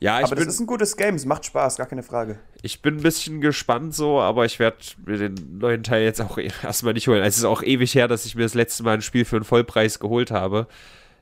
[0.00, 2.38] Ja, ich aber das bin, ist ein gutes Game, es macht Spaß, gar keine Frage.
[2.62, 6.38] Ich bin ein bisschen gespannt so, aber ich werde mir den neuen Teil jetzt auch
[6.62, 7.22] erstmal nicht holen.
[7.22, 9.44] Es ist auch ewig her, dass ich mir das letzte Mal ein Spiel für einen
[9.44, 10.68] Vollpreis geholt habe.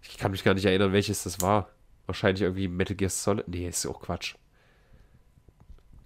[0.03, 1.69] Ich kann mich gar nicht erinnern, welches das war.
[2.07, 3.49] Wahrscheinlich irgendwie Metal Gear Solid.
[3.49, 4.37] Nee, ist auch Quatsch.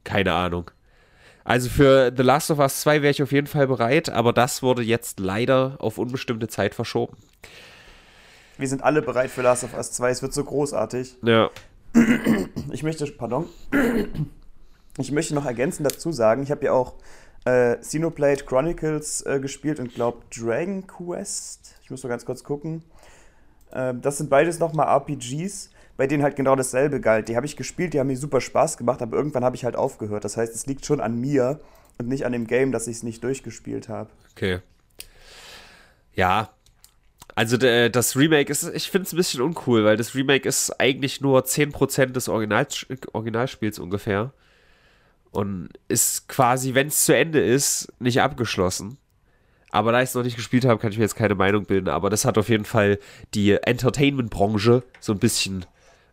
[0.04, 0.70] Keine Ahnung.
[1.44, 4.62] Also für The Last of Us 2 wäre ich auf jeden Fall bereit, aber das
[4.62, 7.16] wurde jetzt leider auf unbestimmte Zeit verschoben.
[8.56, 10.10] Wir sind alle bereit für Last of Us 2.
[10.10, 11.16] Es wird so großartig.
[11.22, 11.50] Ja.
[12.72, 13.46] Ich möchte, pardon.
[14.98, 16.94] Ich möchte noch ergänzend dazu sagen, ich habe ja auch
[17.46, 21.74] äh, Xenoblade Chronicles äh, gespielt und glaube Dragon Quest.
[21.82, 22.84] Ich muss nur ganz kurz gucken.
[23.72, 27.28] Ähm, das sind beides nochmal RPGs, bei denen halt genau dasselbe galt.
[27.28, 29.76] Die habe ich gespielt, die haben mir super Spaß gemacht, aber irgendwann habe ich halt
[29.76, 30.24] aufgehört.
[30.24, 31.60] Das heißt, es liegt schon an mir
[31.98, 34.10] und nicht an dem Game, dass ich es nicht durchgespielt habe.
[34.32, 34.60] Okay.
[36.14, 36.50] Ja.
[37.34, 41.20] Also das Remake ist, ich finde es ein bisschen uncool, weil das Remake ist eigentlich
[41.20, 42.66] nur 10% des Original,
[43.12, 44.32] Originalspiels ungefähr.
[45.30, 48.98] Und ist quasi, wenn es zu Ende ist, nicht abgeschlossen.
[49.72, 51.88] Aber da ich es noch nicht gespielt habe, kann ich mir jetzt keine Meinung bilden.
[51.88, 52.98] Aber das hat auf jeden Fall
[53.34, 55.64] die Entertainment-Branche so ein bisschen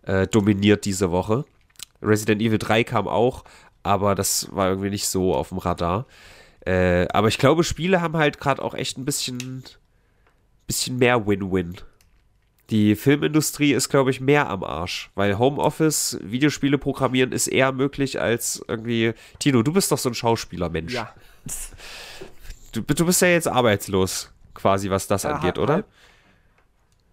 [0.03, 1.45] äh, dominiert diese Woche.
[2.01, 3.43] Resident Evil 3 kam auch,
[3.83, 6.05] aber das war irgendwie nicht so auf dem Radar.
[6.65, 9.63] Äh, aber ich glaube, Spiele haben halt gerade auch echt ein bisschen,
[10.67, 11.77] bisschen mehr Win-Win.
[12.69, 18.19] Die Filmindustrie ist, glaube ich, mehr am Arsch, weil Homeoffice, Videospiele programmieren ist eher möglich
[18.19, 19.13] als irgendwie.
[19.39, 20.93] Tino, du bist doch so ein Schauspielermensch.
[20.93, 21.13] Ja.
[22.71, 25.75] Du, du bist ja jetzt arbeitslos, quasi, was das ja, angeht, oder?
[25.75, 25.87] Halb.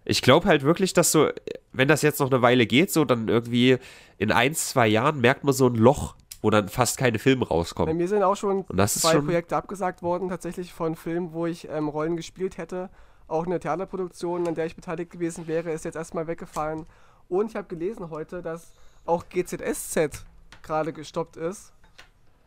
[0.03, 1.29] Ich glaube halt wirklich, dass so,
[1.73, 3.77] wenn das jetzt noch eine Weile geht, so dann irgendwie
[4.17, 7.91] in ein, zwei Jahren merkt man so ein Loch, wo dann fast keine Filme rauskommen.
[7.91, 11.67] Bei mir sind auch schon zwei schon Projekte abgesagt worden, tatsächlich von Filmen, wo ich
[11.69, 12.89] ähm, Rollen gespielt hätte.
[13.27, 16.85] Auch eine Theaterproduktion, an der ich beteiligt gewesen wäre, ist jetzt erstmal weggefallen.
[17.27, 18.73] Und ich habe gelesen heute, dass
[19.05, 20.23] auch GZSZ
[20.61, 21.73] gerade gestoppt ist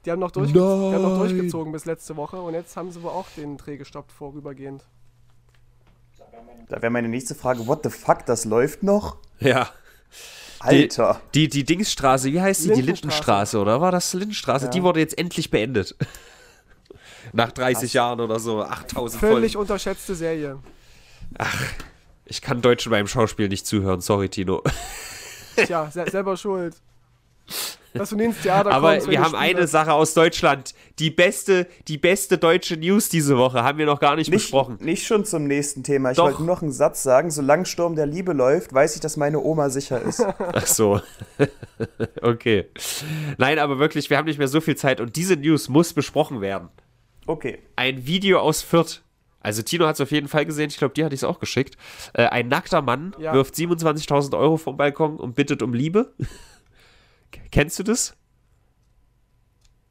[0.09, 3.03] Die haben, noch durchge die haben noch durchgezogen bis letzte Woche und jetzt haben sie
[3.03, 4.83] wohl auch den Dreh gestoppt vorübergehend.
[6.71, 9.19] Da wäre meine nächste Frage, what the fuck, das läuft noch?
[9.39, 9.69] Ja.
[10.61, 11.21] Alter.
[11.35, 12.73] Die, die, die Dingsstraße, wie heißt die?
[12.73, 13.83] Die Lindenstraße, oder?
[13.83, 14.65] War das Lindenstraße?
[14.65, 14.71] Ja.
[14.71, 15.95] Die wurde jetzt endlich beendet.
[17.35, 19.61] Nach 30 Jahren oder so, 8000 Völlig Folgen.
[19.61, 20.59] unterschätzte Serie.
[22.25, 24.63] Ich kann Deutschen beim Schauspiel nicht zuhören, sorry Tino.
[25.55, 26.81] Tja, se selber schuld.
[27.95, 30.75] Dass du nie ins Theater Aber kommst, wir haben eine Spiele- Sache aus Deutschland.
[30.99, 34.77] Die beste, die beste deutsche News diese Woche haben wir noch gar nicht, Nicht, besprochen.
[34.81, 36.11] nicht schon zum nächsten Thema.
[36.11, 36.25] Ich Doch.
[36.25, 37.31] wollte nur noch einen Satz sagen.
[37.31, 40.21] Solange Sturm der Liebe läuft, weiß ich, dass meine Oma sicher ist.
[40.39, 41.01] Ach so.
[42.23, 42.67] okay.
[43.39, 46.41] Nein, aber wirklich, wir haben nicht mehr so viel Zeit und diese News muss besprochen
[46.41, 46.69] werden.
[47.27, 47.59] Okay.
[47.77, 49.03] Ein Video aus Fürth.
[49.41, 51.39] Also Tino hat es auf jeden Fall gesehen, ich glaube, dir hatte ich es auch
[51.39, 51.77] geschickt.
[52.13, 53.33] Äh, ein nackter Mann Ja.
[53.33, 56.13] wirft 27.000 Euro vom Balkon und bittet um Liebe.
[57.51, 58.15] Kennst du das?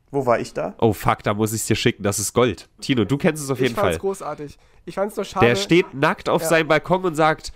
[0.09, 0.73] Wo war ich da?
[0.79, 2.69] Oh fuck, da muss ich es dir schicken, das ist Gold.
[2.79, 3.99] Tino, du kennst es auf jeden ich fand's Fall.
[3.99, 4.57] großartig.
[4.85, 5.45] Ich fand's nur schade.
[5.47, 6.47] Der steht nackt auf Ja.
[6.47, 7.51] seinem Balkon und sagt,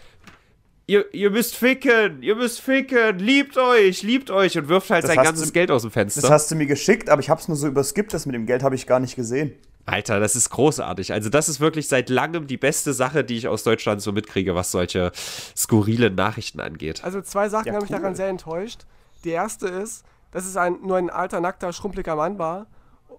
[0.86, 5.14] ihr, ihr müsst ficken, ihr müsst ficken, liebt euch, liebt euch und wirft halt Das
[5.14, 6.30] sein ganzes du- Geld aus dem Das Fenster.
[6.30, 8.14] hast du mir geschickt, aber ich hab's nur so überskippt.
[8.14, 9.54] Das mit dem Geld habe ich gar nicht gesehen.
[9.86, 11.14] Alter, das ist großartig.
[11.14, 14.56] Also das ist wirklich seit langem die beste Sache, die ich aus Deutschland so mitkriege,
[14.56, 15.12] was solche
[15.58, 17.02] skurrilen Nachrichten angeht.
[17.04, 17.98] Also zwei Sachen Ja, haben mich cool.
[17.98, 18.82] daran sehr enttäuscht.
[19.24, 22.68] Die erste ist, dass es ein, nur ein alter, nackter, schrumpeliger Mann war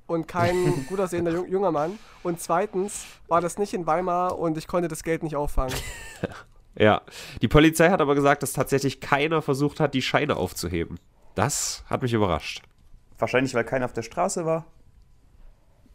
[0.07, 1.98] und kein gut aussehender jung, junger Mann.
[2.22, 5.74] Und zweitens war das nicht in Weimar und ich konnte das Geld nicht auffangen.
[6.74, 7.03] Ja,
[7.42, 10.98] die Polizei hat aber gesagt, dass tatsächlich keiner versucht hat, die Scheine aufzuheben.
[11.34, 12.62] Das hat mich überrascht.
[13.18, 14.64] Wahrscheinlich, weil keiner auf der Straße war.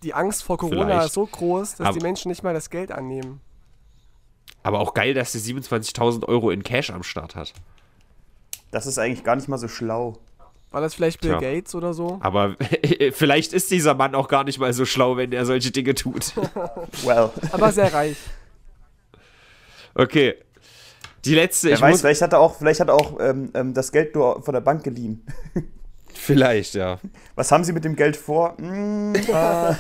[0.03, 1.05] Die Angst vor Corona Vielleicht.
[1.08, 3.41] ist so groß, dass Aber- die Menschen nicht mal das Geld annehmen.
[4.62, 7.53] Aber auch geil, dass sie 27.000 Euro in Cash am Start hat.
[8.78, 10.19] Das ist eigentlich gar nicht mal so schlau.
[10.69, 11.39] War das vielleicht Bill Tja.
[11.39, 12.19] Gates oder so?
[12.21, 12.55] Aber
[13.11, 16.36] vielleicht ist dieser Mann auch gar nicht mal so schlau, wenn er solche Dinge tut.
[17.03, 17.32] Well.
[17.51, 18.17] Aber sehr reich.
[19.95, 20.36] Okay.
[21.25, 22.01] Die letzte, Wer ich weiß, muss.
[22.01, 24.61] vielleicht hat er auch, vielleicht hat er auch ähm, ähm, das Geld nur von der
[24.61, 25.25] Bank geliehen.
[26.13, 26.99] Vielleicht, ja.
[27.36, 28.57] Was haben Sie mit dem Geld vor?
[28.57, 29.73] Hm, äh,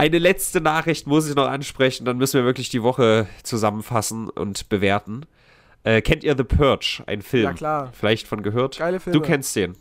[0.00, 4.68] Eine letzte Nachricht muss ich noch ansprechen, dann müssen wir wirklich die Woche zusammenfassen und
[4.70, 5.26] bewerten.
[5.84, 7.44] Äh, kennt ihr The Purge, ein Film?
[7.44, 7.92] Ja, klar.
[7.92, 8.78] Vielleicht von gehört?
[8.78, 9.18] Geile Filme.
[9.18, 9.76] Du kennst den.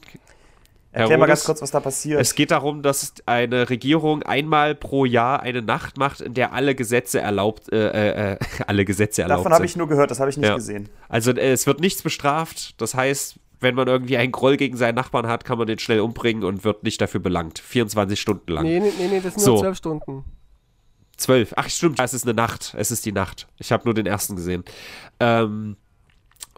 [0.91, 1.45] erklär mal ganz Herodes?
[1.45, 2.19] kurz, was da passiert.
[2.19, 6.75] Es geht darum, dass eine Regierung einmal pro Jahr eine Nacht macht, in der alle
[6.75, 10.29] Gesetze erlaubt, äh, äh, äh, alle Gesetze erlaubt Davon habe ich nur gehört, das habe
[10.29, 10.55] ich nicht Ja.
[10.55, 10.89] gesehen.
[11.07, 12.81] Also äh, es wird nichts bestraft.
[12.81, 15.99] Das heißt, wenn man irgendwie einen Groll gegen seinen Nachbarn hat, kann man den schnell
[15.99, 17.59] umbringen und wird nicht dafür belangt.
[17.59, 18.63] 24 Stunden lang.
[18.63, 19.53] Nee, nee, nee, nee das sind So.
[19.53, 20.23] nur zwölf Stunden.
[21.17, 21.53] Zwölf.
[21.57, 21.99] Ach, stimmt.
[21.99, 22.73] Es ist eine Nacht.
[22.77, 23.47] Es ist die Nacht.
[23.57, 24.63] Ich habe nur den ersten gesehen.
[25.19, 25.75] Ähm,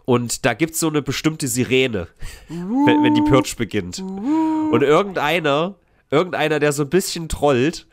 [0.04, 2.08] und da gibt es so eine bestimmte Sirene,
[2.48, 4.00] wenn, wenn die Purge beginnt.
[4.00, 5.74] Und irgendeiner,
[6.10, 7.86] irgendeiner, der so ein bisschen trollt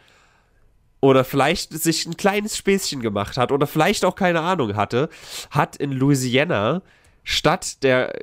[1.01, 5.09] oder vielleicht sich ein kleines Späßchen gemacht hat oder vielleicht auch keine Ahnung hatte,
[5.51, 6.81] hat in Louisiana
[7.23, 8.13] statt der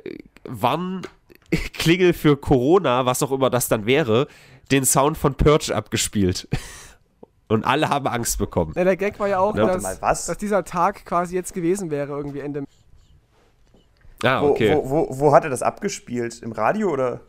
[0.47, 4.27] äh, Warnklingel für Corona, was auch immer das dann wäre,
[4.71, 6.47] den Sound von Purge abgespielt.
[7.49, 8.73] Und alle haben Angst bekommen.
[8.75, 9.65] Ja, der Gag war ja auch, Ja.
[9.67, 10.25] dass, Mal was?
[10.25, 12.65] dass dieser Tag quasi jetzt gewesen wäre, irgendwie Ende.
[14.23, 14.75] Ah, Wo, okay.
[14.75, 16.41] wo, wo, wo hat er das abgespielt?
[16.41, 17.21] Im Radio oder?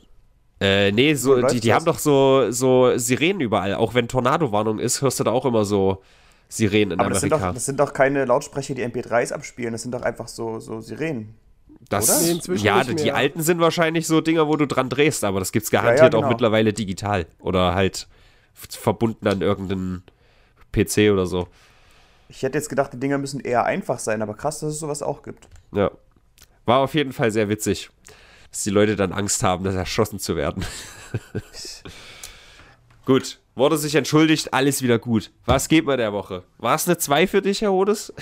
[0.61, 3.75] Äh, nee, so, die, die haben doch so, so Sirenen überall.
[3.75, 6.03] Auch wenn Tornado-Warnung ist, hörst du da auch immer so
[6.49, 7.49] Sirenen in Aber das sind, Amerika.
[7.51, 9.71] doch, das sind doch keine Lautsprecher, die MP3s abspielen.
[9.71, 11.37] Das sind doch einfach so, so Sirenen.
[11.89, 12.23] Das?
[12.23, 15.53] Nee, ja, nicht die alten sind wahrscheinlich so Dinger, wo du dran drehst, aber das
[15.53, 16.25] gibt's garantiert genau.
[16.25, 17.27] auch mittlerweile digital.
[17.39, 18.09] Oder halt
[18.53, 20.03] verbunden an irgendeinen
[20.73, 21.49] PC oder so.
[22.29, 25.03] Ich hätte jetzt gedacht, die Dinger müssen eher einfach sein, aber krass, dass es sowas
[25.03, 25.49] auch gibt.
[25.73, 25.91] Ja.
[26.67, 27.89] War auf jeden Fall sehr witzig,
[28.51, 30.65] dass die Leute dann Angst haben, das erschossen zu werden.
[33.07, 35.31] gut, wurde sich entschuldigt, alles wieder gut.
[35.47, 36.45] Was geht bei der Woche?
[36.59, 38.13] War es eine 2 für dich, Herr Hodes?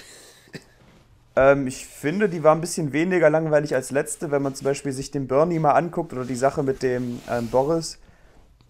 [1.37, 4.93] Ähm, ich finde, die war ein bisschen weniger langweilig als letzte, wenn man zum Beispiel
[4.93, 7.99] sich den Bernie mal anguckt oder die Sache mit dem ähm, Boris.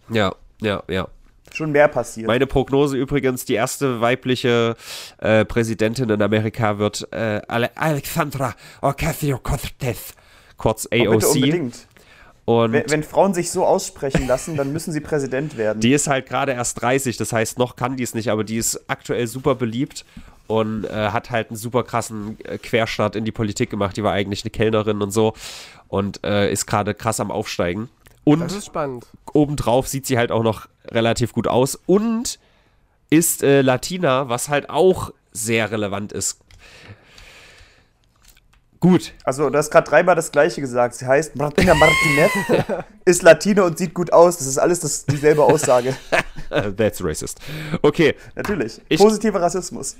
[0.09, 1.07] Ja, ja, ja.
[1.53, 2.27] Schon mehr passiert.
[2.27, 4.75] Meine Prognose übrigens, die erste weibliche
[5.19, 10.13] äh, Präsidentin in Amerika wird äh, Ale Alexandra Ocasio-Cortez,
[10.57, 11.35] kurz Aber bitte AOC.
[11.35, 11.87] unbedingt.
[12.43, 15.79] Und Wenn, wenn Frauen sich so aussprechen lassen, dann müssen sie Präsident werden.
[15.81, 18.57] die ist halt gerade erst 30, das heißt, noch kann die es nicht, aber die
[18.57, 20.05] ist aktuell super beliebt
[20.47, 23.97] und äh, hat halt einen super krassen äh, Querstart in die Politik gemacht.
[23.97, 25.33] Die war eigentlich eine Kellnerin und so
[25.87, 27.89] und äh, ist gerade krass am Aufsteigen.
[28.23, 29.05] Und Das ist spannend.
[29.33, 32.39] obendrauf sieht sie halt auch noch relativ gut aus und
[33.09, 36.39] ist äh, Latina, was halt auch sehr relevant ist.
[38.79, 39.13] Gut.
[39.23, 40.93] Also, du hast gerade dreimal das Gleiche gesagt.
[40.95, 42.31] Sie heißt Martina Martinez,
[43.05, 44.37] ist Latine und sieht gut aus.
[44.37, 45.95] Das ist alles das, dieselbe Aussage.
[46.77, 47.39] That's racist.
[47.81, 48.13] Okay.
[48.35, 48.79] Natürlich.
[48.87, 49.95] Ich, Positiver Rassismus.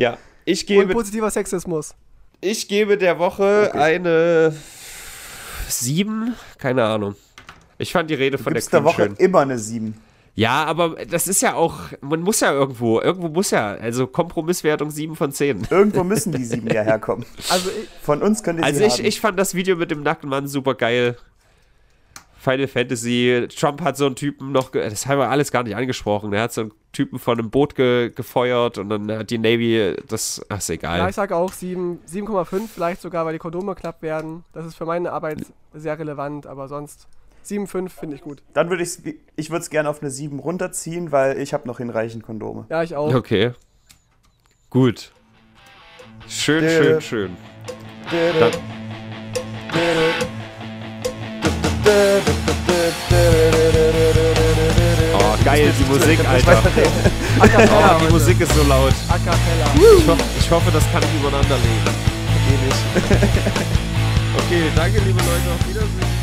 [0.00, 0.16] Ja.
[0.46, 1.94] Ich gebe, und positiver Sexismus.
[2.40, 3.78] Ich gebe der Woche okay.
[3.78, 4.56] eine
[5.68, 6.34] 7.
[6.56, 7.16] Keine Ahnung.
[7.76, 9.16] Ich fand die Rede du von der Queen der Woche schön.
[9.16, 9.94] immer eine 7.
[10.34, 14.90] Ja, aber das ist ja auch, man muss ja irgendwo, irgendwo muss ja, also Kompromisswertung
[14.90, 15.66] 7 von 10.
[15.68, 17.26] Irgendwo müssen die 7 ja herkommen.
[17.50, 19.04] Also ich, von uns könnt ihr Also ich, haben.
[19.04, 21.18] ich fand das Video mit dem nackten Mann super geil.
[22.40, 26.32] Final Fantasy, Trump hat so einen Typen noch, das haben wir alles gar nicht angesprochen,
[26.32, 29.94] er hat so einen Typen von einem Boot ge, gefeuert und dann hat die Navy,
[30.08, 30.98] das, ach, ist egal.
[31.00, 34.44] Ja, ich sage auch 7,5 vielleicht sogar, weil die Kondome knapp werden.
[34.54, 37.08] Das ist für meine Arbeit sehr relevant, aber sonst
[37.44, 38.42] 7,5 finde ich gut.
[38.54, 38.98] Dann würde ich
[39.36, 42.64] ich würde es gerne auf eine 7 runterziehen, weil ich habe noch hinreichend Kondome.
[42.70, 43.14] Ja, ich auch.
[43.14, 43.52] Okay.
[44.70, 45.12] Gut.
[46.26, 47.36] Schön, schön, schön.
[48.38, 48.52] Dann
[55.50, 56.62] geil, die Musik, Alter.
[57.40, 58.94] oh, die Musik ist so laut.
[59.08, 59.66] A cappella.
[59.74, 62.10] Ich, ho ich hoffe, das kann ich übereinander legen.
[62.64, 62.82] Nicht.
[64.38, 65.48] okay, danke, liebe Leute.
[65.54, 66.19] Auf Wiedersehen.